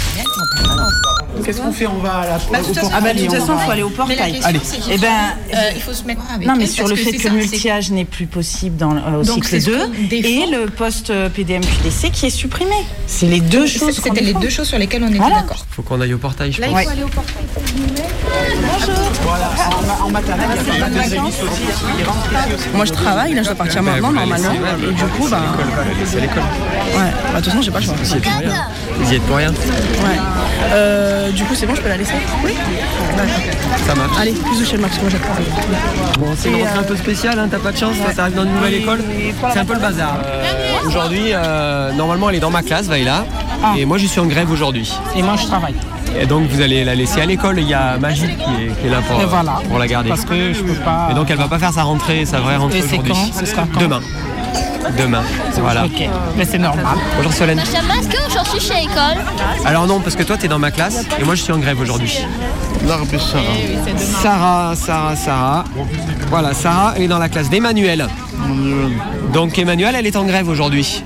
[1.43, 3.13] Qu'est-ce qu'on fait On va à la Bah, de au toute façon, portail ah bah,
[3.13, 4.17] de toute façon, il faut aller au portail.
[4.17, 4.91] Mais la question, Allez.
[4.91, 5.07] Eh ben,
[5.53, 8.05] euh, il faut se mettre avec Non, mais sur le fait que le multi-âge n'est
[8.05, 10.27] plus possible dans, euh, au Donc, cycle ce 2 qu'on défend.
[10.29, 12.75] et le poste euh, PDM PDC qui est supprimé.
[13.07, 13.95] C'est les deux choses.
[13.95, 14.39] C'était les défend.
[14.39, 15.36] deux choses sur lesquelles on était Voilà.
[15.41, 15.65] d'accord.
[15.69, 17.36] Faut qu'on aille au portail, je Là, il faut aller au portail.
[19.23, 19.51] Voilà,
[20.03, 22.69] en, maternelle, il y a pas mal de services aussi.
[22.73, 24.51] Moi je travaille, là je dois partir Bah, maintenant normalement.
[24.83, 25.41] Et du coup, bah.
[26.05, 26.43] C'est l'école.
[26.43, 27.95] Ouais, bah de toute façon j'ai pas le choix.
[28.01, 28.65] Vous y êtes pour rien.
[28.99, 29.49] Vous y êtes pour rien.
[29.51, 31.24] Ouais.
[31.26, 32.13] Euh, du coup c'est bon, je peux la laisser
[32.43, 32.51] Oui.
[33.88, 34.17] Ça marche.
[34.19, 35.47] Allez, plus de chez Max, moi travaillé.
[36.19, 38.43] Bon, c'est une rentrée un peu spéciale, hein, t'as pas de chance, toi, t'arrives dans
[38.43, 39.03] une nouvelle école.
[39.51, 40.17] C'est un peu le bazar.
[40.26, 43.26] Euh, aujourd'hui, euh, normalement, elle est dans ma classe, Vaïla.
[43.78, 44.91] Et moi, je suis en grève aujourd'hui.
[45.15, 45.73] Et moi je travaille.
[46.19, 47.59] Et donc, vous allez la laisser à l'école.
[47.59, 49.59] Il y a Magie qui est, qui est là pour, Et voilà.
[49.67, 50.09] pour la garder.
[50.09, 51.09] Parce que je peux pas.
[51.11, 53.13] Et donc, elle va pas faire sa rentrée, sa vraie rentrée Et c'est aujourd'hui.
[53.34, 53.39] quand?
[53.39, 53.80] Ce sera quand?
[53.82, 54.01] Demain.
[54.97, 55.24] Demain.
[55.58, 55.86] Voilà.
[55.86, 56.86] Ok, mais c'est normal.
[57.18, 57.60] Bonjour Solène.
[57.60, 59.18] Est-ce que j'en suis chez l'école
[59.66, 61.58] Alors non, parce que toi, tu es dans ma classe et moi, je suis en
[61.58, 62.20] grève aujourd'hui.
[63.97, 65.64] Sarah, Sarah, Sarah.
[66.30, 68.08] Voilà, Sarah elle est dans la classe d'Emmanuel.
[69.34, 71.03] Donc Emmanuel, elle est en grève aujourd'hui.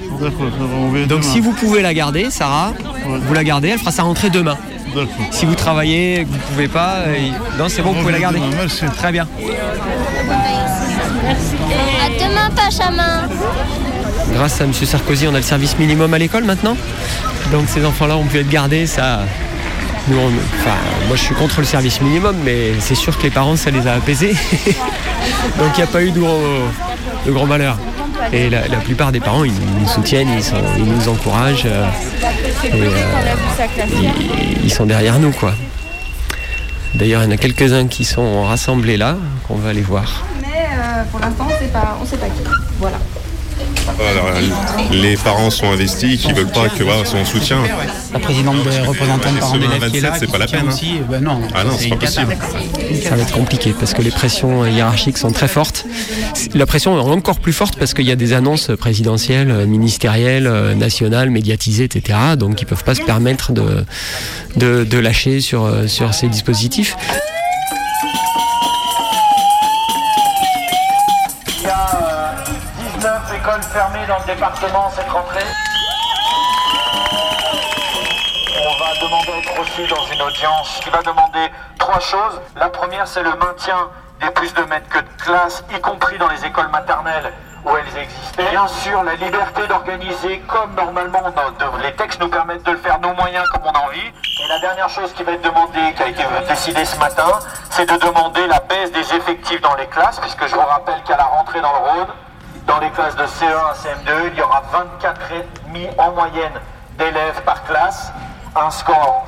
[1.07, 2.73] Donc si vous pouvez la garder, Sarah,
[3.05, 4.57] vous la gardez, elle fera sa rentrée demain.
[5.31, 7.15] Si vous travaillez et que vous ne pouvez pas, euh,
[7.57, 8.39] non c'est bon, vous pouvez la garder.
[8.97, 9.27] Très bien.
[12.03, 13.27] À demain, Pachamin.
[14.33, 14.73] Grâce à M.
[14.73, 16.75] Sarkozy, on a le service minimum à l'école maintenant.
[17.51, 19.21] Donc ces enfants-là ont pu être gardés, ça.
[20.07, 20.75] Nous, on- enfin,
[21.07, 23.85] moi je suis contre le service minimum, mais c'est sûr que les parents, ça les
[23.87, 24.33] a apaisés.
[25.57, 26.41] Donc il n'y a pas eu de gros,
[27.25, 27.77] de gros malheur.
[28.33, 30.29] Et la, plupart des parents, ils, nous soutiennent,
[30.77, 31.65] ils, nous encouragent.
[31.65, 31.85] euh,
[32.65, 32.89] euh,
[34.01, 35.53] ils, ils sont derrière nous, quoi.
[36.95, 39.17] D'ailleurs, il y en a quelques-uns qui sont rassemblés là,
[39.47, 40.25] qu'on va aller voir.
[40.41, 42.43] Mais euh, pour l'instant, on on sait pas qui.
[42.79, 42.97] Voilà.
[44.09, 44.29] Alors,
[44.91, 47.57] les parents sont investis, qui veulent pas que voilà, son soutien.
[48.13, 50.61] La présidente de représentants de parents d'élèves qui est là, 27, c'est pas la peine,
[50.65, 50.69] hein.
[50.69, 52.37] aussi, ben non, Ah non, c'est pas possible.
[53.03, 55.85] Ça va être compliqué parce que les pressions hiérarchiques sont très fortes.
[56.53, 60.73] La pression est encore plus forte parce qu'il y a des annonces présidentielles, ministérielles, euh,
[60.75, 62.17] nationales, médiatisées, etc.
[62.37, 63.85] Donc ils peuvent pas se permettre de,
[64.55, 66.95] de, de lâcher sur, euh, sur ces dispositifs.
[74.09, 75.45] Dans le département cette rentrée.
[78.57, 82.41] On va demander à être reçu dans une audience qui va demander trois choses.
[82.55, 83.77] La première, c'est le maintien
[84.19, 87.31] des plus de mètres que de classe, y compris dans les écoles maternelles
[87.63, 88.49] où elles existaient.
[88.49, 91.21] Bien sûr, la liberté d'organiser comme normalement
[91.83, 93.99] les textes nous permettent de le faire nos moyens comme on a envie.
[93.99, 97.29] Et la dernière chose qui va être demandée, qui a été décidée ce matin,
[97.69, 101.15] c'est de demander la baisse des effectifs dans les classes, puisque je vous rappelle qu'à
[101.15, 102.07] la rentrée dans le Rhône,
[102.69, 104.61] dans les classes de CE1 à CM2, il y aura
[105.01, 106.53] 24,5 en moyenne
[106.99, 108.13] d'élèves par classe,
[108.55, 109.25] un score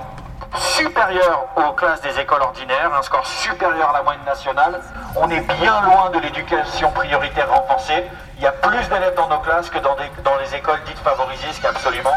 [0.56, 4.80] supérieur aux classes des écoles ordinaires, un score supérieur à la moyenne nationale.
[5.16, 8.04] On est bien loin de l'éducation prioritaire renforcée.
[8.38, 11.60] Il y a plus d'élèves dans nos classes que dans, les écoles dites favorisées, ce
[11.60, 12.14] qui est absolument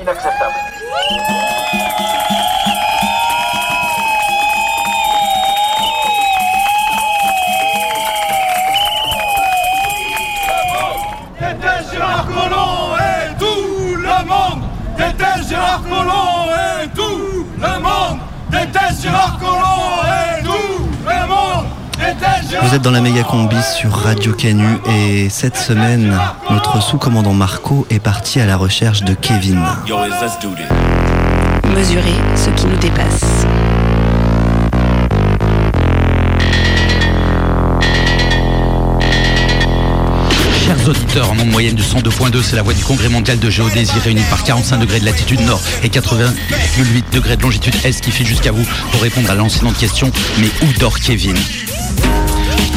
[0.00, 0.54] inacceptable.
[22.62, 26.18] Vous êtes dans la méga combi sur Radio Canu et cette semaine,
[26.50, 29.60] notre sous-commandant Marco est parti à la recherche de Kevin.
[31.74, 33.46] Mesurer ce qui nous dépasse.
[40.64, 43.98] Chers auditeurs, en onde moyenne du 102.2, c'est la voix du Congrès mondial de géodésie
[44.02, 48.26] réunie par 45 degrés de latitude nord et 88 degrés de longitude est qui file
[48.26, 51.36] jusqu'à vous pour répondre à l'ancienne question mais où dort Kevin?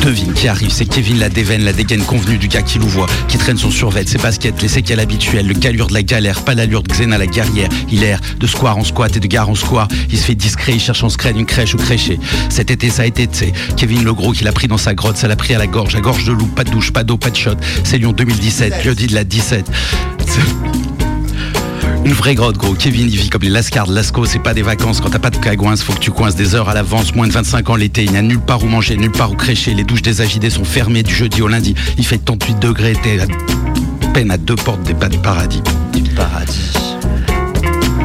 [0.08, 3.38] Devine qui arrive, c'est Kevin la déveine, la dégaine convenue du gars qui louvoie, qui
[3.38, 6.82] traîne son survêt, ses baskets, les séquelles habituelles, le galure de la galère, pas l'allure
[6.82, 7.68] de Xena la guerrière.
[7.91, 9.89] Il erre de square en squat et de gare en square.
[10.10, 12.22] Il se fait discret, il cherche en scred une crèche ou crècher.
[12.47, 15.18] Cet été, ça a été, tu Kevin le gros qui l'a pris dans sa grotte,
[15.18, 17.18] ça l'a pris à la gorge, à gorge de loup, pas de douche, pas d'eau,
[17.18, 17.55] pas de shot.
[17.84, 19.70] C'est Lyon 2017, jeudi de la 17.
[22.08, 22.74] Une vraie grotte, gros.
[22.74, 24.26] Kevin, il vit comme les Lascars de.
[24.26, 25.01] C'est pas des vacances.
[25.01, 27.14] Quand t'as pas de cagouins, faut que tu coinces des heures à l'avance.
[27.14, 28.05] Moins de 25 ans l'été.
[28.05, 29.74] Il n'y a nulle part où manger, nulle part où crécher.
[29.74, 31.76] Les douches des agidés sont fermées du jeudi au lundi.
[31.97, 32.93] Il fait 38 degrés.
[33.03, 35.62] T'es à peine à deux portes des pas du paradis.
[35.91, 36.97] Du paradis.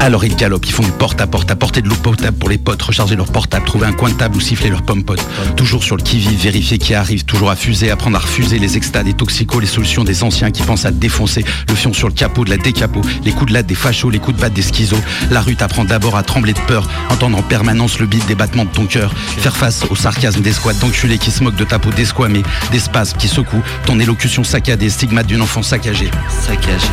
[0.02, 3.14] Alors ils galopent, ils font du porte-à-porte, apporter de l'eau potable pour les potes, recharger
[3.14, 5.24] leur portable, trouver un coin de table ou siffler leur pomme pote.
[5.54, 9.04] Toujours sur le qui-vive, vérifier qui arrive, toujours à fuser, apprendre à refuser les extas,
[9.04, 12.44] des toxicos, les solutions des anciens qui pensent à défoncer, le fion sur le capot
[12.44, 15.00] de la décapo, les coups de latte des fachos, les coups de batte des schizos.
[15.30, 18.64] La rue t'apprend d'abord à trembler de peur, entendre en permanence le beat des battements
[18.64, 21.78] de ton cœur, faire face au sarcasme des squats d'enculés qui se moquent de ta
[21.78, 22.42] peau desquamée,
[22.72, 22.80] des
[23.18, 26.10] qui secouent ton élocution saccadée, stigmate d'une enfant saccagée.
[26.28, 26.88] Saccagé.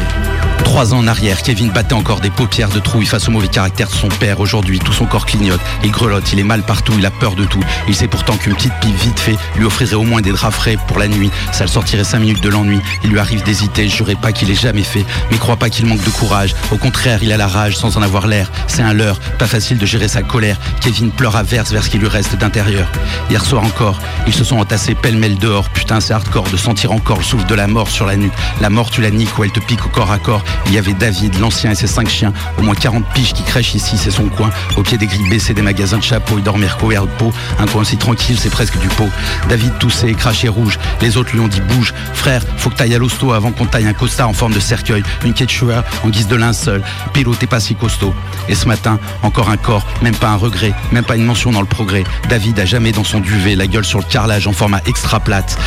[0.69, 3.87] Trois ans en arrière, Kevin battait encore des paupières de trouille face au mauvais caractère
[3.87, 4.39] de son père.
[4.39, 5.59] Aujourd'hui, tout son corps clignote.
[5.83, 7.59] Il grelotte, il est mal partout, il a peur de tout.
[7.87, 10.77] Il sait pourtant qu'une petite pipe vite fait lui offrirait au moins des draps frais
[10.87, 11.31] pour la nuit.
[11.51, 12.79] Ça le sortirait cinq minutes de l'ennui.
[13.03, 15.03] Il lui arrive d'hésiter, jurais pas qu'il ait jamais fait.
[15.31, 16.53] Mais crois pas qu'il manque de courage.
[16.71, 18.51] Au contraire, il a la rage sans en avoir l'air.
[18.67, 20.59] C'est un leurre, pas facile de gérer sa colère.
[20.81, 22.87] Kevin pleure à verse vers ce qui lui reste d'intérieur.
[23.31, 25.67] Hier soir encore, ils se sont entassés pêle-mêle dehors.
[25.69, 28.33] Putain, c'est hardcore de sentir encore le souffle de la mort sur la nuque.
[28.61, 30.43] La mort, tu la niques ou elle te pique au corps à corps.
[30.69, 32.31] Il y avait David, l'ancien et ses cinq chiens.
[32.59, 34.51] Au moins 40 piges qui crèchent ici, c'est son coin.
[34.77, 37.33] Au pied des grilles baissées des magasins de chapeaux, il dormait recouvert de peau.
[37.57, 39.09] Un coin aussi tranquille, c'est presque du pot.
[39.49, 40.77] David toussait, crachait rouge.
[41.01, 41.95] Les autres lui ont dit bouge.
[42.13, 45.01] Frère, faut que t'ailles à l'hosto avant qu'on taille un costard en forme de cercueil.
[45.25, 46.83] Une quechua en guise de linceul.
[47.13, 48.13] Pélo, t'es pas si costaud.
[48.47, 51.61] Et ce matin, encore un corps, même pas un regret, même pas une mention dans
[51.61, 52.03] le progrès.
[52.29, 55.57] David a jamais dans son duvet, la gueule sur le carrelage en format extra plate.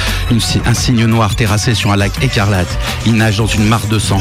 [0.65, 2.79] Un signe noir terrassé sur un lac écarlate.
[3.05, 4.21] Il nage dans une mare de sang.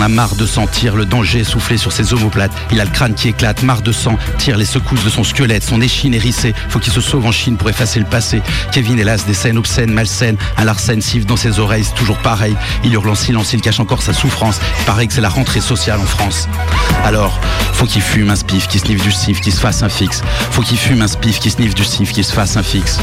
[0.00, 2.52] A marre de sentir le danger souffler sur ses omoplates.
[2.70, 5.62] Il a le crâne qui éclate, marre de sang, tire les secousses de son squelette,
[5.62, 6.54] son échine hérissée.
[6.68, 8.42] Faut qu'il se sauve en Chine pour effacer le passé.
[8.72, 10.36] Kevin, hélas, des scènes obscènes, malsaines.
[10.56, 12.56] Un larcène siffle dans ses oreilles, c'est toujours pareil.
[12.84, 14.60] Il hurle en silence, il cache encore sa souffrance.
[14.86, 16.48] Pareil que c'est la rentrée sociale en France.
[17.04, 17.40] Alors,
[17.72, 20.22] faut qu'il fume un spiff, qui sniffe du sif, qui se fasse un fixe.
[20.50, 22.98] Faut qu'il fume un spiff, qui sniffe du sif, qui se fasse un fixe.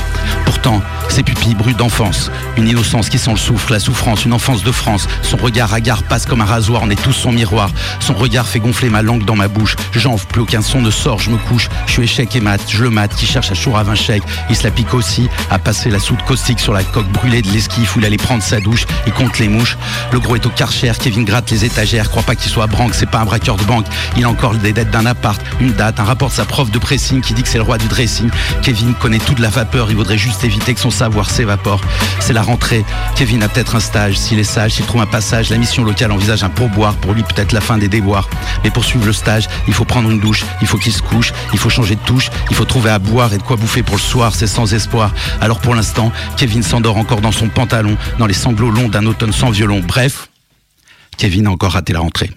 [0.46, 2.32] Pourtant, ses pupilles brûlent d'enfance.
[2.58, 5.08] Une innocence qui sent le souffle, la souffrance, une enfance de France.
[5.22, 7.70] Son regard hagard passe comme un rasoir, on est tous son miroir.
[8.00, 9.76] Son regard fait gonfler ma langue dans ma bouche.
[9.94, 11.68] J'enfle, plus aucun son ne sort, je me couche.
[11.86, 14.24] Je suis échec et mat, je le mate, qui cherche à chourave un chèque.
[14.50, 17.50] Il se la pique aussi, à passer la soude caustique sur la coque brûlée de
[17.50, 18.86] l'esquif où il allait prendre sa douche.
[19.06, 19.78] Il compte les mouches.
[20.14, 22.10] Le gros est au karcher, Kevin gratte les étagères.
[22.10, 23.86] Crois pas qu'il soit branque, c'est pas un braqueur de banque.
[24.16, 26.80] Il a encore des dettes d'un appart, une date, un rapport de sa prof de
[26.80, 28.30] pressing qui dit que c'est le roi du dressing.
[28.62, 31.82] Kevin connaît toute la vapeur, il vaudrait juste éviter que son savoir s'évapore.
[32.22, 32.86] C'est la rentrée.
[33.16, 34.18] Kevin a peut-être un stage.
[34.18, 36.77] S'il est sage, s'il trouve un passage, la mission locale envisage un pourboire.
[36.78, 38.30] Pour lui, peut-être la fin des déboires.
[38.64, 41.34] Mais pour suivre le stage, il faut prendre une douche, il faut qu'il se couche,
[41.54, 43.96] il faut changer de touche, il faut trouver à boire et de quoi bouffer pour
[43.96, 44.36] le soir.
[44.36, 45.12] C'est sans espoir.
[45.42, 49.34] Alors pour l'instant, Kevin s'endort encore dans son pantalon, dans les sanglots longs d'un automne
[49.34, 49.82] sans violon.
[49.86, 50.30] Bref,
[51.18, 52.30] Kevin a encore raté la rentrée.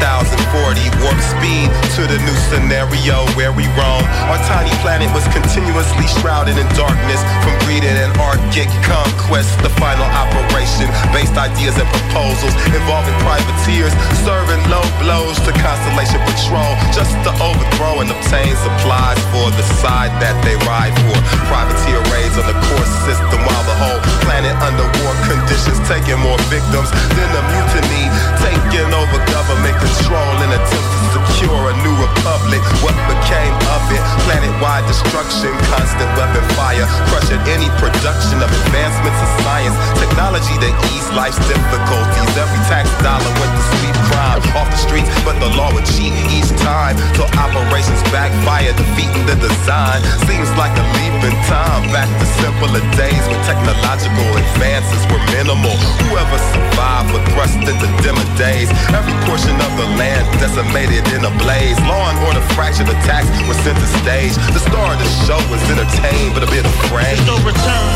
[0.00, 4.00] 3040 warp speed to the new scenario where we roam.
[4.32, 9.52] Our tiny planet was continuously shrouded in darkness from breeding and Arctic conquest.
[9.60, 13.92] The final operation based ideas and proposals involving privateers
[14.24, 20.12] serving low blows to Constellation Patrol just to overthrow and obtain supplies for the side
[20.24, 21.16] that they ride for.
[21.44, 26.40] Privateer raids on the core system while the whole planet under war conditions taking more
[26.48, 28.08] victims than the mutiny
[28.40, 32.62] taking over government control in attempt to secure a new republic.
[32.84, 34.02] What became of it?
[34.26, 41.08] Planet-wide destruction, constant weapon fire, crushing any production of advancements in science, technology that ease
[41.14, 42.30] life's difficulties.
[42.38, 46.14] Every tax dollar went to sweep crime off the streets, but the law would cheat
[46.30, 50.02] each time till operations backfire, defeating the design.
[50.30, 55.74] Seems like a leap in time back to simpler days when technological advances were minimal.
[56.06, 58.70] Whoever survived were thrust into dimmer days.
[58.94, 61.78] Every portion of the land decimated in a blaze.
[61.86, 64.34] Law and order fractured attacks were center stage.
[64.52, 67.16] The star of the show was entertained, but a bit afraid.
[67.26, 67.88] No return.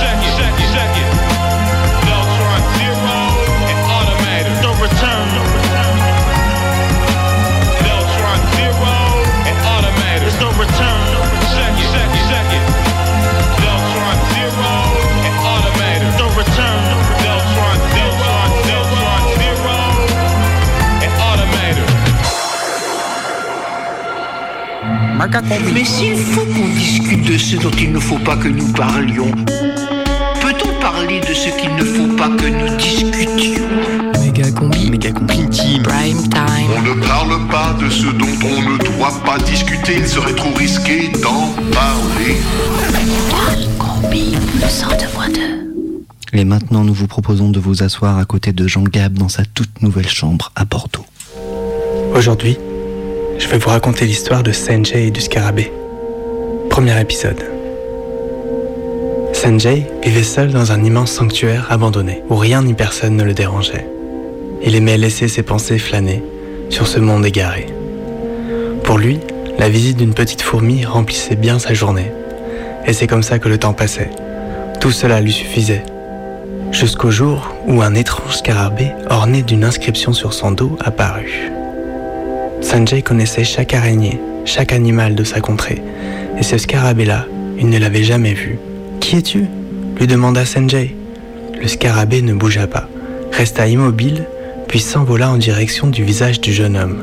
[0.00, 1.10] Check it, check it, check it.
[2.08, 3.20] Deltron Zero
[3.70, 4.54] and Automator.
[4.64, 5.28] No return.
[7.84, 8.94] Deltron Zero
[9.46, 10.20] and Automator.
[10.24, 10.87] There's no return.
[25.18, 29.32] Mais s'il faut qu'on discute de ce dont il ne faut pas que nous parlions,
[30.40, 33.64] peut-on parler de ce qu'il ne faut pas que nous discutions?
[34.20, 35.82] Méga combi, méga combi team.
[35.82, 36.70] Prime time.
[36.76, 40.54] On ne parle pas de ce dont on ne doit pas discuter, il serait trop
[40.54, 42.36] risqué d'en parler.
[43.76, 45.40] Combi, le 102.2.
[46.32, 49.44] Et maintenant, nous vous proposons de vous asseoir à côté de Jean Gab dans sa
[49.44, 51.06] toute nouvelle chambre à Bordeaux.
[52.14, 52.56] Aujourd'hui,
[53.38, 55.72] je vais vous raconter l'histoire de Sanjay et du scarabée.
[56.70, 57.44] Premier épisode.
[59.32, 63.86] Sanjay vivait seul dans un immense sanctuaire abandonné, où rien ni personne ne le dérangeait.
[64.62, 66.22] Il aimait laisser ses pensées flâner
[66.68, 67.66] sur ce monde égaré.
[68.82, 69.20] Pour lui,
[69.58, 72.10] la visite d'une petite fourmi remplissait bien sa journée.
[72.86, 74.10] Et c'est comme ça que le temps passait.
[74.80, 75.84] Tout cela lui suffisait.
[76.72, 81.52] Jusqu'au jour où un étrange scarabée orné d'une inscription sur son dos apparut.
[82.60, 85.82] Sanjay connaissait chaque araignée, chaque animal de sa contrée,
[86.38, 87.26] et ce scarabée-là,
[87.58, 88.58] il ne l'avait jamais vu.
[89.00, 89.46] Qui es-tu?
[89.98, 90.94] lui demanda Sanjay.
[91.60, 92.88] Le scarabée ne bougea pas,
[93.32, 94.24] resta immobile,
[94.68, 97.02] puis s'envola en direction du visage du jeune homme.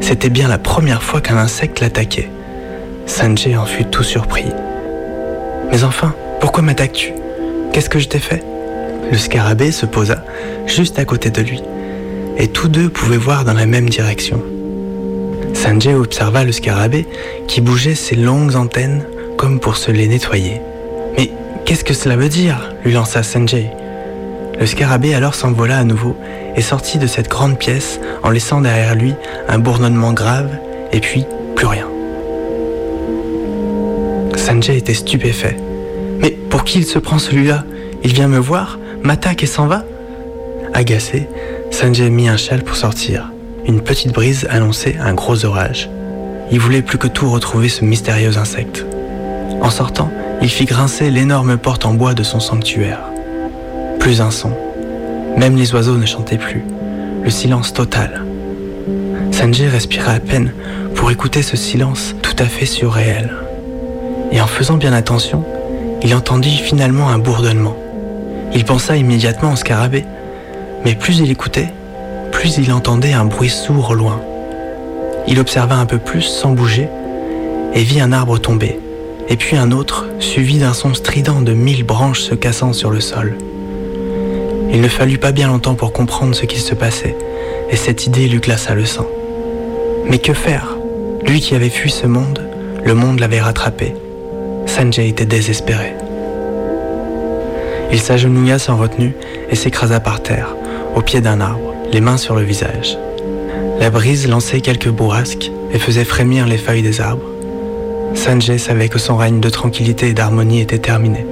[0.00, 2.30] C'était bien la première fois qu'un insecte l'attaquait.
[3.06, 4.46] Sanjay en fut tout surpris.
[5.70, 7.12] Mais enfin, pourquoi m'attaques-tu?
[7.72, 8.42] Qu'est-ce que je t'ai fait?
[9.10, 10.24] Le scarabée se posa
[10.66, 11.62] juste à côté de lui,
[12.38, 14.42] et tous deux pouvaient voir dans la même direction.
[15.60, 17.06] Sanjay observa le scarabée
[17.46, 19.04] qui bougeait ses longues antennes
[19.36, 20.62] comme pour se les nettoyer.
[21.18, 21.30] Mais
[21.66, 23.70] qu'est-ce que cela veut dire lui lança Sanjay.
[24.58, 26.16] Le scarabée alors s'envola à nouveau
[26.56, 29.12] et sortit de cette grande pièce en laissant derrière lui
[29.48, 30.48] un bourdonnement grave
[30.92, 31.88] et puis plus rien.
[34.36, 35.58] Sanjay était stupéfait.
[36.20, 37.64] Mais pour qui il se prend celui-là?
[38.02, 39.84] Il vient me voir, m'attaque et s'en va?
[40.72, 41.28] Agacé,
[41.70, 43.29] Sanjay mit un châle pour sortir.
[43.66, 45.90] Une petite brise annonçait un gros orage.
[46.50, 48.86] Il voulait plus que tout retrouver ce mystérieux insecte.
[49.60, 50.10] En sortant,
[50.42, 53.00] il fit grincer l'énorme porte en bois de son sanctuaire.
[53.98, 54.52] Plus un son.
[55.36, 56.64] Même les oiseaux ne chantaient plus.
[57.22, 58.24] Le silence total.
[59.30, 60.52] Sanjay respira à peine
[60.94, 63.30] pour écouter ce silence tout à fait surréel.
[64.32, 65.44] Et en faisant bien attention,
[66.02, 67.76] il entendit finalement un bourdonnement.
[68.54, 70.06] Il pensa immédiatement au scarabée,
[70.84, 71.68] mais plus il écoutait,
[72.40, 74.18] plus il entendait un bruit sourd au loin.
[75.28, 76.88] Il observa un peu plus sans bouger
[77.74, 78.80] et vit un arbre tomber,
[79.28, 83.00] et puis un autre, suivi d'un son strident de mille branches se cassant sur le
[83.00, 83.36] sol.
[84.72, 87.14] Il ne fallut pas bien longtemps pour comprendre ce qui se passait,
[87.68, 89.06] et cette idée lui glaça le sang.
[90.06, 90.78] Mais que faire?
[91.26, 92.48] Lui qui avait fui ce monde,
[92.82, 93.94] le monde l'avait rattrapé.
[94.64, 95.92] Sanjay était désespéré.
[97.92, 99.14] Il s'agenouilla sans retenue
[99.50, 100.56] et s'écrasa par terre,
[100.96, 102.96] au pied d'un arbre, les mains sur le visage.
[103.80, 107.26] La brise lançait quelques bourrasques et faisait frémir les feuilles des arbres.
[108.14, 111.26] Sanjay savait que son règne de tranquillité et d'harmonie était terminé.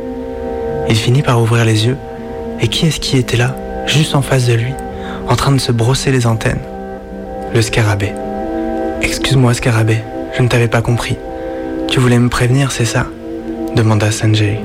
[0.89, 1.97] Il finit par ouvrir les yeux,
[2.61, 3.55] et qui est-ce qui était là,
[3.87, 4.73] juste en face de lui,
[5.29, 6.61] en train de se brosser les antennes?
[7.55, 8.13] Le scarabée.
[9.03, 9.99] Excuse-moi, scarabée,
[10.37, 11.17] je ne t'avais pas compris.
[11.89, 13.07] Tu voulais me prévenir, c'est ça?
[13.77, 14.61] demanda Sanjay.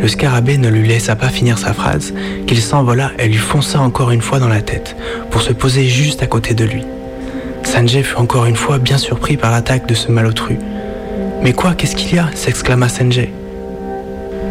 [0.00, 2.14] Le scarabée ne lui laissa pas finir sa phrase,
[2.46, 4.96] qu'il s'envola et lui fonça encore une fois dans la tête,
[5.30, 6.84] pour se poser juste à côté de lui.
[7.64, 10.58] Sanjay fut encore une fois bien surpris par l'attaque de ce malotru.
[11.42, 12.30] Mais quoi, qu'est-ce qu'il y a?
[12.34, 13.32] s'exclama Sanjay.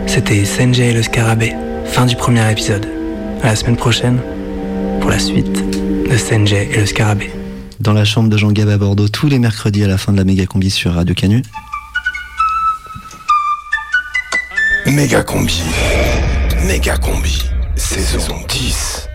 [0.05, 1.53] C'était Sanjay et le scarabée,
[1.85, 2.87] fin du premier épisode.
[3.43, 4.19] À la semaine prochaine
[4.99, 5.63] pour la suite
[6.09, 7.31] de Sanjay et le scarabée.
[7.79, 10.17] Dans la chambre de Jean Gab à Bordeaux tous les mercredis à la fin de
[10.17, 11.43] la méga combi sur Radio Canu.
[14.87, 15.63] Méga combi.
[16.65, 17.51] Méga combi.
[17.75, 19.09] Saison 10.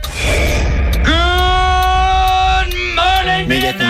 [3.49, 3.87] Méga combi.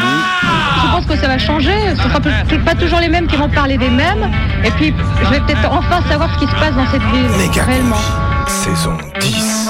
[0.83, 1.75] Je pense que ça va changer.
[1.97, 4.31] Ce sera peut-être pas toujours les mêmes qui vont parler des mêmes.
[4.65, 7.29] Et puis, je vais peut-être enfin savoir ce qui se passe dans cette ville.
[7.37, 7.97] Méga réellement.
[8.47, 9.62] Saison 10.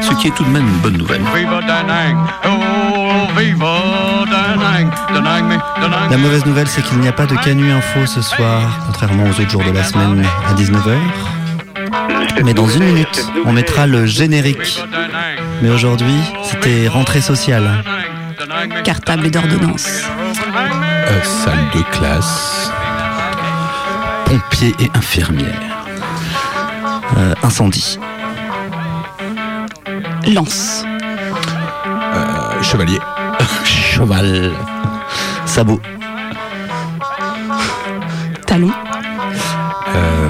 [0.00, 1.22] Ce qui est tout de même une bonne nouvelle.
[6.10, 9.40] La mauvaise nouvelle, c'est qu'il n'y a pas de Canu Info ce soir, contrairement aux
[9.40, 10.96] autres jours de la semaine à 19h.
[12.44, 14.82] Mais dans une minute, on mettra le générique.
[15.62, 17.84] Mais aujourd'hui, c'était rentrée sociale.
[18.84, 20.04] Cartable et d'ordonnance.
[21.08, 22.70] Euh, salle de classe.
[24.24, 25.60] Pompiers et infirmières.
[27.18, 27.98] Euh, incendie.
[30.34, 30.84] Lance.
[32.14, 32.98] Euh, chevalier.
[33.64, 34.52] Cheval.
[35.44, 35.80] Sabot.
[38.46, 38.70] Talon.
[39.88, 40.28] Euh,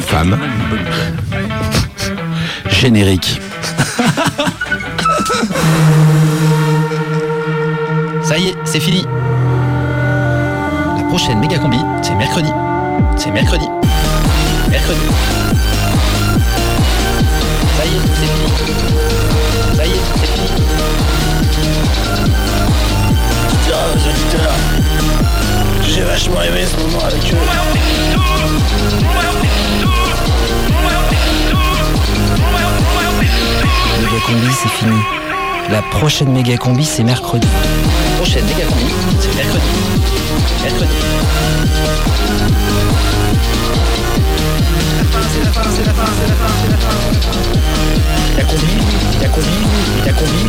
[0.00, 0.36] femme.
[2.68, 3.40] Générique.
[8.22, 9.06] Ça y est, c'est fini.
[10.96, 12.50] La prochaine méga combi, c'est mercredi.
[13.16, 13.66] C'est mercredi.
[14.68, 15.41] Mercredi.
[26.12, 27.36] vachement aimé ce moment avec eux.
[33.98, 35.00] Méga combi, c'est fini.
[35.70, 37.48] La prochaine méga combi, c'est mercredi.
[37.48, 39.64] La prochaine méga combi, c'est mercredi.
[40.62, 40.96] Mercredi.
[44.98, 46.92] La fin, c'est la fin, c'est la fin, c'est la fin, c'est la fin.
[48.36, 48.74] La combi,
[49.22, 49.58] la combi,
[50.04, 50.46] la combi.